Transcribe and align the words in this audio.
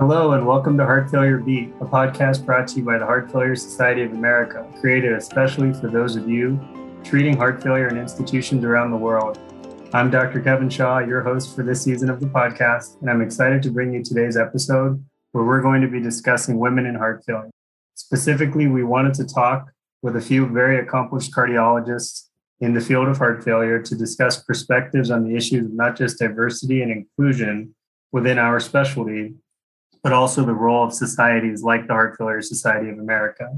Hello, 0.00 0.32
and 0.32 0.46
welcome 0.46 0.78
to 0.78 0.84
Heart 0.86 1.10
Failure 1.10 1.36
Beat, 1.36 1.74
a 1.82 1.84
podcast 1.84 2.46
brought 2.46 2.66
to 2.68 2.76
you 2.76 2.82
by 2.86 2.96
the 2.96 3.04
Heart 3.04 3.30
Failure 3.30 3.54
Society 3.54 4.00
of 4.00 4.12
America, 4.12 4.66
created 4.80 5.12
especially 5.12 5.74
for 5.74 5.88
those 5.88 6.16
of 6.16 6.26
you 6.26 6.58
treating 7.04 7.36
heart 7.36 7.62
failure 7.62 7.86
in 7.86 7.98
institutions 7.98 8.64
around 8.64 8.92
the 8.92 8.96
world. 8.96 9.38
I'm 9.92 10.10
Dr. 10.10 10.40
Kevin 10.40 10.70
Shah, 10.70 11.00
your 11.00 11.20
host 11.20 11.54
for 11.54 11.62
this 11.62 11.82
season 11.82 12.08
of 12.08 12.18
the 12.18 12.28
podcast, 12.28 12.98
and 13.02 13.10
I'm 13.10 13.20
excited 13.20 13.62
to 13.62 13.70
bring 13.70 13.92
you 13.92 14.02
today's 14.02 14.38
episode 14.38 15.04
where 15.32 15.44
we're 15.44 15.60
going 15.60 15.82
to 15.82 15.86
be 15.86 16.00
discussing 16.00 16.58
women 16.58 16.86
in 16.86 16.94
heart 16.94 17.22
failure. 17.26 17.50
Specifically, 17.94 18.68
we 18.68 18.82
wanted 18.82 19.12
to 19.14 19.26
talk 19.26 19.70
with 20.00 20.16
a 20.16 20.22
few 20.22 20.46
very 20.46 20.78
accomplished 20.78 21.30
cardiologists 21.30 22.28
in 22.60 22.72
the 22.72 22.80
field 22.80 23.08
of 23.08 23.18
heart 23.18 23.44
failure 23.44 23.82
to 23.82 23.94
discuss 23.94 24.42
perspectives 24.42 25.10
on 25.10 25.28
the 25.28 25.36
issues 25.36 25.66
of 25.66 25.74
not 25.74 25.94
just 25.94 26.18
diversity 26.18 26.80
and 26.80 26.90
inclusion 26.90 27.74
within 28.12 28.38
our 28.38 28.60
specialty, 28.60 29.34
but 30.02 30.12
also 30.12 30.44
the 30.44 30.54
role 30.54 30.84
of 30.84 30.92
societies 30.92 31.62
like 31.62 31.86
the 31.86 31.92
Heart 31.92 32.16
Failure 32.18 32.42
Society 32.42 32.88
of 32.90 32.98
America. 32.98 33.50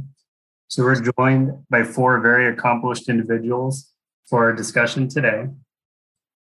So 0.69 0.83
we're 0.83 1.03
joined 1.17 1.53
by 1.69 1.85
four 1.85 2.21
very 2.21 2.53
accomplished 2.53 3.09
individuals 3.09 3.93
for 4.29 4.45
our 4.45 4.53
discussion 4.53 5.09
today. 5.09 5.47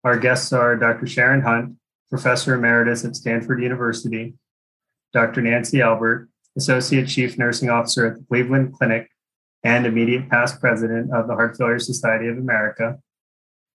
Our 0.03 0.19
guests 0.19 0.53
are 0.53 0.77
Dr. 0.77 1.07
Sharon 1.07 1.43
Hunt, 1.43 1.77
Professor 2.11 2.55
Emeritus 2.55 3.05
at 3.05 3.17
Stanford 3.17 3.63
University, 3.63 4.35
Dr. 5.13 5.43
Nancy 5.43 5.81
Albert, 5.81 6.29
Associate 6.57 7.07
Chief 7.07 7.37
Nursing 7.39 7.71
Officer 7.71 8.07
at 8.07 8.15
the 8.17 8.25
Cleveland 8.25 8.75
Clinic 8.75 9.11
and 9.63 9.87
immediate 9.87 10.29
past 10.29 10.61
president 10.61 11.13
of 11.13 11.27
the 11.27 11.35
Heart 11.35 11.57
Failure 11.57 11.79
Society 11.79 12.29
of 12.29 12.37
America, 12.37 12.99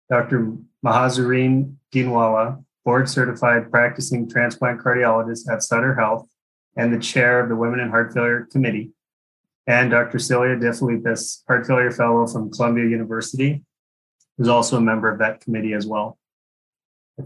Dr. 0.09 0.55
Mahazarin 0.85 1.75
Ginwala, 1.93 2.63
board 2.89 3.07
certified 3.07 3.69
practicing 3.69 4.27
transplant 4.27 4.81
cardiologist 4.81 5.47
at 5.47 5.61
Sutter 5.61 5.93
Health 5.93 6.27
and 6.75 6.91
the 6.91 6.97
chair 6.97 7.39
of 7.39 7.47
the 7.47 7.55
Women 7.55 7.79
in 7.79 7.89
Heart 7.89 8.15
Failure 8.15 8.47
Committee, 8.51 8.89
and 9.67 9.91
Dr. 9.91 10.17
Celia 10.17 10.55
DeFilippis, 10.55 11.43
heart 11.47 11.67
failure 11.67 11.91
fellow 11.91 12.25
from 12.25 12.49
Columbia 12.49 12.85
University, 12.85 13.63
who's 14.35 14.47
also 14.47 14.77
a 14.77 14.81
member 14.81 15.07
of 15.07 15.19
that 15.19 15.39
committee 15.39 15.73
as 15.73 15.85
well. 15.85 16.17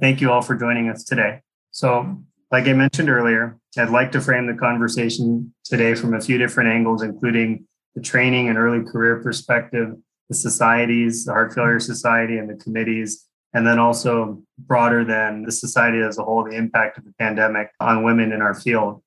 Thank 0.02 0.20
you 0.20 0.33
all 0.33 0.42
for 0.42 0.53
joining 0.53 0.89
us 0.89 1.05
today. 1.05 1.39
So, 1.72 2.22
like 2.52 2.67
I 2.67 2.73
mentioned 2.73 3.09
earlier, 3.09 3.58
I'd 3.77 3.89
like 3.89 4.11
to 4.11 4.20
frame 4.20 4.48
the 4.48 4.55
conversation 4.55 5.53
today 5.64 5.95
from 5.95 6.14
a 6.14 6.20
few 6.20 6.38
different 6.38 6.72
angles, 6.72 7.03
including 7.03 7.66
the 7.95 8.02
training 8.02 8.50
and 8.50 8.58
early 8.58 8.83
career 8.83 9.23
perspective, 9.23 9.95
the 10.27 10.36
societies, 10.36 11.23
the 11.23 11.31
Heart 11.31 11.53
Failure 11.53 11.80
Society, 11.80 12.38
and 12.38 12.50
the 12.50 12.61
committees, 12.61 13.30
and 13.54 13.66
then 13.68 13.80
also 13.80 14.42
broader 14.58 15.04
than 15.04 15.44
the 15.44 15.52
society 15.52 16.00
as 16.00 16.18
a 16.18 16.23
whole, 16.23 16.44
the 16.44 16.56
impact 16.56 16.98
of 16.98 17.06
the 17.06 17.14
pandemic 17.20 17.70
on 17.80 18.04
women 18.04 18.32
in 18.32 18.42
our 18.42 18.54
field. 18.54 19.02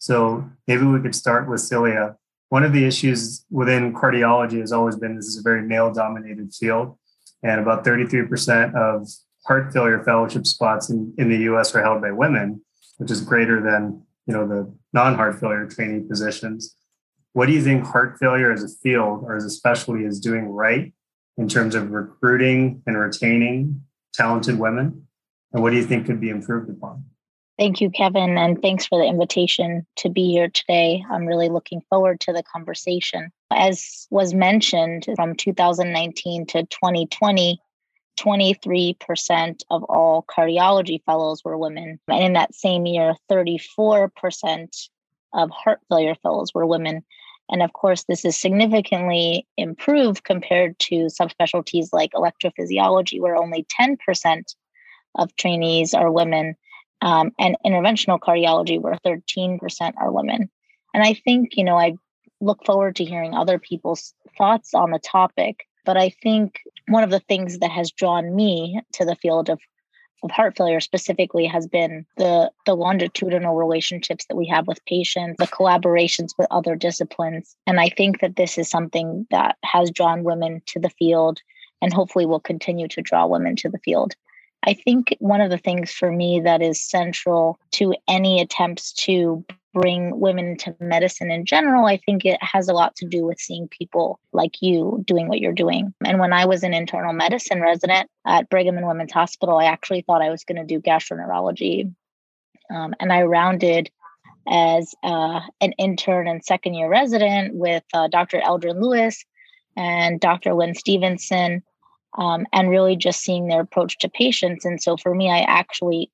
So 0.00 0.48
maybe 0.66 0.84
we 0.84 1.00
could 1.00 1.14
start 1.14 1.48
with 1.48 1.60
Celia. 1.60 2.16
One 2.48 2.64
of 2.64 2.72
the 2.72 2.84
issues 2.84 3.44
within 3.50 3.94
cardiology 3.94 4.60
has 4.60 4.72
always 4.72 4.96
been 4.96 5.16
this 5.16 5.26
is 5.26 5.38
a 5.38 5.42
very 5.42 5.62
male 5.62 5.92
dominated 5.92 6.52
field, 6.52 6.98
and 7.42 7.60
about 7.60 7.84
33% 7.84 8.74
of 8.74 9.08
heart 9.46 9.72
failure 9.72 10.02
fellowship 10.02 10.46
spots 10.46 10.90
in, 10.90 11.14
in 11.18 11.28
the 11.28 11.38
US 11.52 11.74
are 11.74 11.82
held 11.82 12.00
by 12.00 12.12
women, 12.12 12.62
which 12.98 13.10
is 13.10 13.20
greater 13.20 13.60
than 13.60 14.02
you 14.26 14.34
know 14.34 14.46
the 14.46 14.72
non-heart 14.92 15.38
failure 15.40 15.66
training 15.66 16.08
positions. 16.08 16.76
What 17.32 17.46
do 17.46 17.52
you 17.52 17.62
think 17.62 17.84
heart 17.84 18.18
failure 18.18 18.52
as 18.52 18.62
a 18.62 18.68
field 18.68 19.22
or 19.24 19.36
as 19.36 19.44
a 19.44 19.50
specialty 19.50 20.04
is 20.04 20.20
doing 20.20 20.46
right 20.46 20.92
in 21.38 21.48
terms 21.48 21.74
of 21.74 21.90
recruiting 21.90 22.82
and 22.86 22.98
retaining 22.98 23.82
talented 24.12 24.58
women? 24.58 25.06
And 25.52 25.62
what 25.62 25.70
do 25.70 25.76
you 25.76 25.84
think 25.84 26.06
could 26.06 26.20
be 26.20 26.30
improved 26.30 26.70
upon? 26.70 27.04
Thank 27.58 27.80
you, 27.80 27.90
Kevin, 27.90 28.38
and 28.38 28.60
thanks 28.60 28.86
for 28.86 28.98
the 28.98 29.04
invitation 29.04 29.86
to 29.96 30.08
be 30.08 30.30
here 30.30 30.48
today. 30.48 31.04
I'm 31.10 31.26
really 31.26 31.50
looking 31.50 31.82
forward 31.90 32.18
to 32.20 32.32
the 32.32 32.42
conversation. 32.42 33.30
As 33.52 34.06
was 34.10 34.32
mentioned, 34.32 35.06
from 35.16 35.36
2019 35.36 36.46
to 36.46 36.62
2020, 36.62 37.60
23% 38.18 39.60
of 39.70 39.84
all 39.84 40.24
cardiology 40.24 41.02
fellows 41.04 41.42
were 41.44 41.58
women. 41.58 42.00
And 42.08 42.24
in 42.24 42.32
that 42.34 42.54
same 42.54 42.86
year, 42.86 43.14
34% 43.30 44.88
of 45.34 45.50
heart 45.50 45.80
failure 45.88 46.14
fellows 46.22 46.52
were 46.54 46.66
women. 46.66 47.04
And 47.50 47.62
of 47.62 47.72
course, 47.72 48.04
this 48.04 48.24
is 48.24 48.40
significantly 48.40 49.46
improved 49.56 50.24
compared 50.24 50.78
to 50.80 51.08
subspecialties 51.08 51.88
like 51.92 52.12
electrophysiology, 52.12 53.20
where 53.20 53.36
only 53.36 53.66
10% 53.80 54.54
of 55.16 55.36
trainees 55.36 55.92
are 55.94 56.10
women, 56.10 56.54
um, 57.02 57.32
and 57.38 57.56
interventional 57.66 58.18
cardiology, 58.18 58.80
where 58.80 58.98
13% 59.04 59.92
are 59.98 60.12
women. 60.12 60.48
And 60.94 61.02
I 61.02 61.14
think, 61.14 61.56
you 61.56 61.64
know, 61.64 61.76
I 61.76 61.94
look 62.40 62.64
forward 62.64 62.96
to 62.96 63.04
hearing 63.04 63.34
other 63.34 63.58
people's 63.58 64.14
thoughts 64.36 64.74
on 64.74 64.90
the 64.90 64.98
topic. 64.98 65.66
But 65.84 65.96
I 65.96 66.10
think 66.22 66.60
one 66.88 67.02
of 67.02 67.10
the 67.10 67.20
things 67.20 67.58
that 67.58 67.70
has 67.70 67.90
drawn 67.90 68.34
me 68.34 68.80
to 68.94 69.04
the 69.04 69.16
field 69.16 69.48
of 69.48 69.60
of 70.22 70.30
heart 70.30 70.56
failure 70.56 70.80
specifically 70.80 71.46
has 71.46 71.66
been 71.66 72.06
the 72.16 72.50
the 72.66 72.74
longitudinal 72.74 73.56
relationships 73.56 74.24
that 74.26 74.36
we 74.36 74.46
have 74.46 74.66
with 74.66 74.84
patients 74.86 75.36
the 75.38 75.46
collaborations 75.46 76.30
with 76.38 76.46
other 76.50 76.76
disciplines. 76.76 77.56
And 77.66 77.80
i 77.80 77.88
think 77.88 78.20
that 78.20 78.36
this 78.36 78.58
is 78.58 78.70
something 78.70 79.26
that 79.30 79.56
has 79.64 79.90
drawn 79.90 80.24
women 80.24 80.62
to 80.66 80.80
the 80.80 80.90
field 80.90 81.40
and 81.80 81.92
hopefully 81.92 82.26
will 82.26 82.40
continue 82.40 82.88
to 82.88 83.02
draw 83.02 83.26
women 83.26 83.56
to 83.56 83.68
the 83.68 83.78
field. 83.78 84.14
I 84.64 84.74
think 84.74 85.16
one 85.18 85.40
of 85.40 85.50
the 85.50 85.58
things 85.58 85.90
for 85.90 86.10
me 86.10 86.40
that 86.40 86.62
is 86.62 86.80
central 86.80 87.58
to 87.72 87.94
any 88.06 88.40
attempts 88.40 88.92
to 88.92 89.44
bring 89.72 90.18
women 90.20 90.46
into 90.48 90.76
medicine 90.80 91.30
in 91.30 91.44
general, 91.44 91.86
I 91.86 91.96
think 91.96 92.24
it 92.24 92.38
has 92.42 92.68
a 92.68 92.74
lot 92.74 92.94
to 92.96 93.06
do 93.06 93.24
with 93.24 93.40
seeing 93.40 93.68
people 93.68 94.20
like 94.32 94.60
you 94.60 95.02
doing 95.06 95.28
what 95.28 95.40
you're 95.40 95.52
doing. 95.52 95.94
And 96.04 96.18
when 96.18 96.32
I 96.32 96.44
was 96.44 96.62
an 96.62 96.74
internal 96.74 97.12
medicine 97.12 97.60
resident 97.60 98.10
at 98.26 98.50
Brigham 98.50 98.76
and 98.76 98.86
Women's 98.86 99.12
Hospital, 99.12 99.58
I 99.58 99.64
actually 99.64 100.02
thought 100.02 100.22
I 100.22 100.30
was 100.30 100.44
going 100.44 100.58
to 100.58 100.64
do 100.64 100.80
gastroenterology. 100.80 101.92
Um, 102.70 102.94
and 103.00 103.12
I 103.12 103.22
rounded 103.22 103.90
as 104.48 104.94
uh, 105.02 105.40
an 105.60 105.72
intern 105.78 106.26
and 106.26 106.44
second 106.44 106.74
year 106.74 106.88
resident 106.88 107.54
with 107.54 107.84
uh, 107.94 108.08
Dr. 108.08 108.40
Eldrin 108.40 108.80
Lewis 108.80 109.24
and 109.76 110.20
Dr. 110.20 110.54
Lynne 110.54 110.74
Stevenson. 110.74 111.62
Um, 112.18 112.46
and 112.52 112.68
really 112.68 112.94
just 112.94 113.22
seeing 113.22 113.48
their 113.48 113.62
approach 113.62 113.96
to 114.00 114.08
patients. 114.10 114.66
And 114.66 114.82
so 114.82 114.98
for 114.98 115.14
me, 115.14 115.30
I 115.30 115.38
actually 115.48 116.10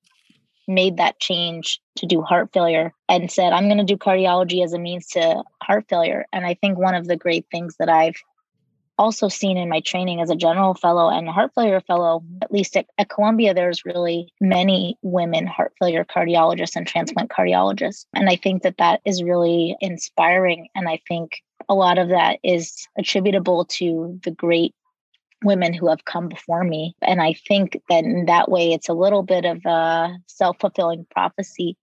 made 0.69 0.97
that 0.97 1.19
change 1.19 1.81
to 1.97 2.05
do 2.05 2.21
heart 2.21 2.51
failure 2.53 2.93
and 3.09 3.31
said, 3.31 3.51
I'm 3.51 3.65
going 3.65 3.79
to 3.79 3.83
do 3.83 3.97
cardiology 3.97 4.63
as 4.63 4.71
a 4.71 4.79
means 4.79 5.07
to 5.07 5.43
heart 5.61 5.85
failure. 5.89 6.25
And 6.31 6.45
I 6.45 6.53
think 6.53 6.77
one 6.77 6.95
of 6.95 7.07
the 7.07 7.17
great 7.17 7.47
things 7.51 7.75
that 7.79 7.89
I've 7.89 8.15
also 8.99 9.29
seen 9.29 9.57
in 9.57 9.69
my 9.69 9.79
training 9.79 10.21
as 10.21 10.29
a 10.29 10.35
general 10.35 10.73
fellow 10.73 11.09
and 11.09 11.27
heart 11.27 11.51
failure 11.55 11.81
fellow, 11.81 12.21
at 12.41 12.51
least 12.51 12.77
at, 12.77 12.85
at 12.97 13.09
Columbia, 13.09 13.53
there's 13.53 13.85
really 13.85 14.31
many 14.39 14.97
women 15.01 15.47
heart 15.47 15.73
failure 15.79 16.05
cardiologists 16.05 16.75
and 16.75 16.85
transplant 16.85 17.31
cardiologists. 17.31 18.05
And 18.13 18.29
I 18.29 18.35
think 18.35 18.63
that 18.63 18.77
that 18.77 19.01
is 19.05 19.23
really 19.23 19.75
inspiring. 19.81 20.67
And 20.75 20.87
I 20.87 21.01
think 21.07 21.41
a 21.67 21.73
lot 21.73 21.97
of 21.97 22.09
that 22.09 22.39
is 22.43 22.87
attributable 22.97 23.65
to 23.65 24.19
the 24.23 24.31
great 24.31 24.75
women 25.43 25.73
who 25.73 25.87
have 25.89 26.05
come 26.05 26.27
before 26.27 26.63
me. 26.63 26.95
And 27.01 27.21
I 27.21 27.33
think 27.33 27.81
that 27.89 28.03
in 28.03 28.25
that 28.25 28.49
way, 28.49 28.73
it's 28.73 28.89
a 28.89 28.93
little 28.93 29.23
bit 29.23 29.45
of 29.45 29.65
a 29.65 30.17
self 30.27 30.59
fulfilling 30.59 31.05
prophecy 31.11 31.77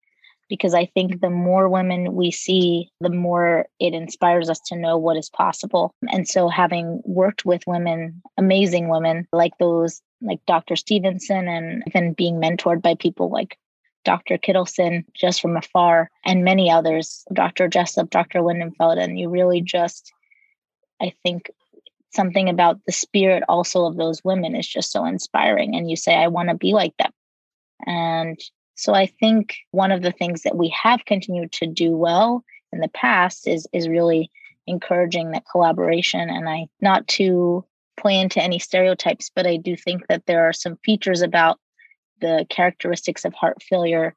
because 0.49 0.75
I 0.75 0.87
think 0.87 1.21
the 1.21 1.31
more 1.31 1.69
women 1.69 2.15
we 2.15 2.31
see, 2.31 2.91
the 3.00 3.11
more 3.11 3.67
it 3.81 3.94
inspires 3.94 4.49
us 4.49 4.61
to 4.67 4.77
know 4.77 4.97
what 4.97 5.17
is 5.17 5.28
possible. 5.28 5.94
And 6.11 6.28
so, 6.28 6.49
having 6.49 7.03
worked 7.05 7.44
with 7.44 7.67
women, 7.67 8.22
amazing 8.37 8.89
women 8.89 9.27
like 9.33 9.56
those, 9.59 10.03
like 10.21 10.41
Dr. 10.47 10.76
Stevenson, 10.76 11.49
and 11.49 11.82
even 11.87 12.12
being 12.12 12.41
mentored 12.41 12.82
by 12.82 12.94
people 12.94 13.31
like 13.31 13.59
Dr. 14.05 14.38
Kittleson 14.38 15.05
just 15.14 15.41
from 15.41 15.56
afar, 15.56 16.11
and 16.25 16.44
many 16.44 16.70
others, 16.70 17.25
Dr. 17.32 17.69
Jessup, 17.69 18.11
Dr. 18.11 18.41
Lindenfeld, 18.41 19.02
and 19.02 19.19
you 19.19 19.29
really 19.29 19.61
just, 19.61 20.12
I 21.00 21.12
think, 21.25 21.50
something 22.16 22.48
about 22.48 22.80
the 22.86 22.92
spirit 22.92 23.44
also 23.48 23.84
of 23.86 23.96
those 23.96 24.24
women 24.24 24.56
is 24.56 24.66
just 24.66 24.90
so 24.90 25.04
inspiring 25.04 25.76
and 25.76 25.88
you 25.88 25.96
say 25.96 26.14
i 26.14 26.26
want 26.26 26.48
to 26.48 26.56
be 26.56 26.72
like 26.72 26.96
them. 26.96 27.12
And 27.86 28.40
so 28.74 28.94
i 28.94 29.06
think 29.06 29.56
one 29.70 29.92
of 29.92 30.02
the 30.02 30.12
things 30.12 30.42
that 30.42 30.56
we 30.56 30.74
have 30.82 31.04
continued 31.04 31.52
to 31.52 31.66
do 31.66 31.96
well 31.96 32.42
in 32.72 32.80
the 32.80 32.88
past 32.88 33.46
is 33.46 33.68
is 33.72 33.88
really 33.88 34.30
encouraging 34.66 35.30
that 35.30 35.44
collaboration 35.50 36.28
and 36.28 36.48
i 36.48 36.66
not 36.80 37.06
to 37.06 37.64
play 37.96 38.18
into 38.18 38.42
any 38.42 38.58
stereotypes 38.58 39.30
but 39.34 39.46
i 39.46 39.56
do 39.56 39.76
think 39.76 40.06
that 40.08 40.26
there 40.26 40.48
are 40.48 40.52
some 40.52 40.76
features 40.84 41.22
about 41.22 41.58
the 42.20 42.46
characteristics 42.48 43.24
of 43.24 43.34
heart 43.34 43.62
failure 43.62 44.14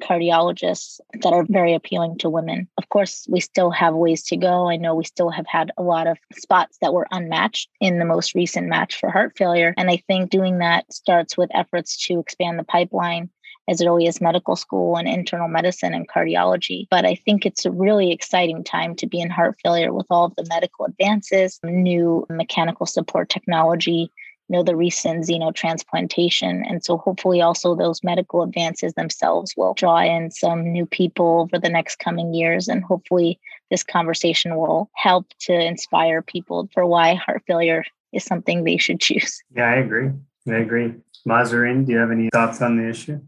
cardiologists 0.00 1.00
that 1.22 1.32
are 1.32 1.44
very 1.48 1.74
appealing 1.74 2.18
to 2.18 2.30
women. 2.30 2.68
Of 2.78 2.88
course, 2.88 3.26
we 3.28 3.40
still 3.40 3.70
have 3.70 3.94
ways 3.94 4.22
to 4.24 4.36
go. 4.36 4.68
I 4.68 4.76
know 4.76 4.94
we 4.94 5.04
still 5.04 5.30
have 5.30 5.46
had 5.46 5.70
a 5.76 5.82
lot 5.82 6.06
of 6.06 6.18
spots 6.38 6.78
that 6.80 6.92
were 6.92 7.06
unmatched 7.10 7.68
in 7.80 7.98
the 7.98 8.04
most 8.04 8.34
recent 8.34 8.68
match 8.68 8.98
for 8.98 9.10
heart 9.10 9.36
failure. 9.36 9.74
And 9.76 9.90
I 9.90 10.02
think 10.06 10.30
doing 10.30 10.58
that 10.58 10.92
starts 10.92 11.36
with 11.36 11.50
efforts 11.54 12.06
to 12.06 12.18
expand 12.18 12.58
the 12.58 12.64
pipeline 12.64 13.30
as 13.68 13.82
early 13.82 14.08
as 14.08 14.20
medical 14.20 14.56
school 14.56 14.96
and 14.96 15.06
internal 15.06 15.46
medicine 15.46 15.94
and 15.94 16.08
cardiology. 16.08 16.86
But 16.90 17.04
I 17.04 17.14
think 17.14 17.44
it's 17.44 17.66
a 17.66 17.70
really 17.70 18.10
exciting 18.10 18.64
time 18.64 18.96
to 18.96 19.06
be 19.06 19.20
in 19.20 19.30
heart 19.30 19.58
failure 19.62 19.92
with 19.92 20.06
all 20.10 20.24
of 20.24 20.34
the 20.36 20.46
medical 20.48 20.86
advances, 20.86 21.60
new 21.62 22.26
mechanical 22.30 22.86
support 22.86 23.28
technology, 23.28 24.10
know, 24.48 24.62
the 24.62 24.76
recent 24.76 25.26
xenotransplantation. 25.26 26.62
And 26.68 26.84
so 26.84 26.96
hopefully 26.98 27.40
also 27.40 27.74
those 27.74 28.02
medical 28.02 28.42
advances 28.42 28.94
themselves 28.94 29.54
will 29.56 29.74
draw 29.74 29.98
in 29.98 30.30
some 30.30 30.72
new 30.72 30.86
people 30.86 31.40
over 31.40 31.58
the 31.58 31.68
next 31.68 31.98
coming 31.98 32.34
years. 32.34 32.68
And 32.68 32.82
hopefully 32.82 33.38
this 33.70 33.82
conversation 33.82 34.56
will 34.56 34.90
help 34.94 35.26
to 35.40 35.52
inspire 35.52 36.22
people 36.22 36.68
for 36.72 36.86
why 36.86 37.14
heart 37.14 37.42
failure 37.46 37.84
is 38.12 38.24
something 38.24 38.64
they 38.64 38.78
should 38.78 39.00
choose. 39.00 39.42
Yeah, 39.54 39.70
I 39.70 39.76
agree. 39.76 40.10
I 40.48 40.56
agree. 40.56 40.94
Mahzarin, 41.26 41.84
do 41.84 41.92
you 41.92 41.98
have 41.98 42.10
any 42.10 42.30
thoughts 42.32 42.62
on 42.62 42.78
the 42.78 42.88
issue? 42.88 43.20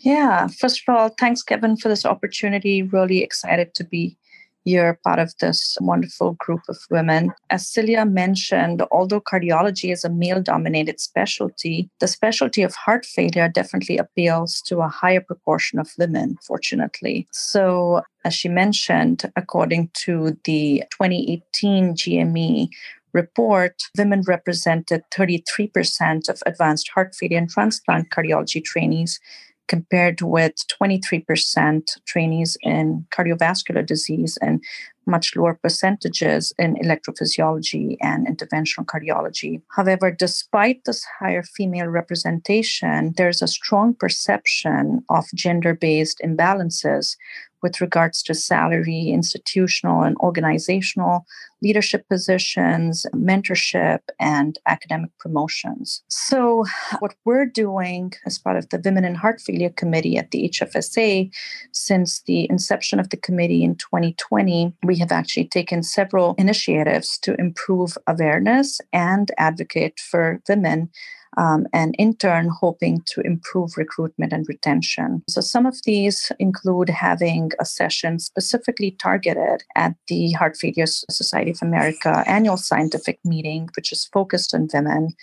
Yeah, 0.00 0.46
first 0.48 0.82
of 0.86 0.94
all, 0.94 1.08
thanks, 1.08 1.42
Kevin, 1.42 1.76
for 1.76 1.88
this 1.88 2.04
opportunity. 2.04 2.82
Really 2.82 3.22
excited 3.22 3.74
to 3.74 3.84
be 3.84 4.16
here, 4.68 4.98
part 5.02 5.18
of 5.18 5.32
this 5.40 5.78
wonderful 5.80 6.36
group 6.38 6.60
of 6.68 6.76
women. 6.90 7.32
As 7.50 7.66
Celia 7.66 8.04
mentioned, 8.04 8.82
although 8.90 9.20
cardiology 9.20 9.90
is 9.92 10.04
a 10.04 10.10
male 10.10 10.42
dominated 10.42 11.00
specialty, 11.00 11.88
the 12.00 12.08
specialty 12.08 12.62
of 12.62 12.74
heart 12.74 13.06
failure 13.06 13.48
definitely 13.48 13.96
appeals 13.98 14.60
to 14.62 14.80
a 14.80 14.88
higher 14.88 15.20
proportion 15.20 15.78
of 15.78 15.88
women, 15.98 16.36
fortunately. 16.46 17.26
So, 17.32 18.02
as 18.24 18.34
she 18.34 18.48
mentioned, 18.48 19.30
according 19.36 19.90
to 20.04 20.36
the 20.44 20.82
2018 20.90 21.94
GME 21.94 22.68
report, 23.14 23.74
women 23.96 24.22
represented 24.26 25.02
33% 25.14 26.28
of 26.28 26.42
advanced 26.44 26.90
heart 26.94 27.14
failure 27.14 27.38
and 27.38 27.48
transplant 27.48 28.10
cardiology 28.10 28.62
trainees 28.62 29.18
compared 29.68 30.22
with 30.22 30.54
23% 30.80 31.82
trainees 32.06 32.56
in 32.62 33.06
cardiovascular 33.10 33.86
disease 33.86 34.38
and 34.40 34.62
much 35.06 35.34
lower 35.34 35.54
percentages 35.54 36.52
in 36.58 36.76
electrophysiology 36.76 37.96
and 38.00 38.26
interventional 38.26 38.84
cardiology. 38.84 39.62
However, 39.74 40.10
despite 40.10 40.84
this 40.84 41.04
higher 41.18 41.42
female 41.42 41.86
representation, 41.86 43.14
there's 43.16 43.42
a 43.42 43.48
strong 43.48 43.94
perception 43.94 45.00
of 45.08 45.24
gender 45.34 45.74
based 45.74 46.20
imbalances 46.24 47.16
with 47.62 47.80
regards 47.80 48.22
to 48.24 48.34
salary, 48.34 49.08
institutional 49.08 50.02
and 50.02 50.16
organizational 50.18 51.26
leadership 51.60 52.08
positions, 52.08 53.04
mentorship, 53.14 54.00
and 54.20 54.58
academic 54.66 55.10
promotions. 55.18 56.02
So, 56.08 56.64
what 57.00 57.14
we're 57.24 57.46
doing 57.46 58.12
as 58.26 58.38
part 58.38 58.56
of 58.56 58.68
the 58.68 58.80
Women 58.84 59.04
in 59.04 59.14
Heart 59.16 59.40
Failure 59.40 59.70
Committee 59.70 60.16
at 60.16 60.30
the 60.30 60.48
HFSA, 60.48 61.30
since 61.72 62.22
the 62.22 62.48
inception 62.48 63.00
of 63.00 63.10
the 63.10 63.16
committee 63.16 63.64
in 63.64 63.74
2020, 63.76 64.72
we 64.84 64.96
have 64.98 65.12
actually 65.12 65.48
taken 65.48 65.82
several 65.82 66.34
initiatives 66.38 67.18
to 67.18 67.34
improve 67.40 67.98
awareness 68.06 68.80
and 68.92 69.30
advocate 69.38 69.98
for 69.98 70.40
women 70.48 70.90
um, 71.38 71.66
and 71.72 71.94
in 71.98 72.16
turn 72.16 72.48
hoping 72.48 73.00
to 73.06 73.20
improve 73.20 73.76
recruitment 73.76 74.32
and 74.32 74.44
retention. 74.48 75.22
So 75.28 75.40
some 75.40 75.64
of 75.64 75.76
these 75.84 76.32
include 76.38 76.90
having 76.90 77.52
a 77.60 77.64
session 77.64 78.18
specifically 78.18 78.90
targeted 79.00 79.62
at 79.76 79.94
the 80.08 80.32
Heart 80.32 80.56
Failure 80.56 80.86
Society 80.86 81.52
of 81.52 81.62
America 81.62 82.24
annual 82.26 82.56
scientific 82.56 83.20
meeting, 83.24 83.68
which 83.76 83.92
is 83.92 84.08
focused 84.12 84.54
on 84.54 84.68
women. 84.74 85.14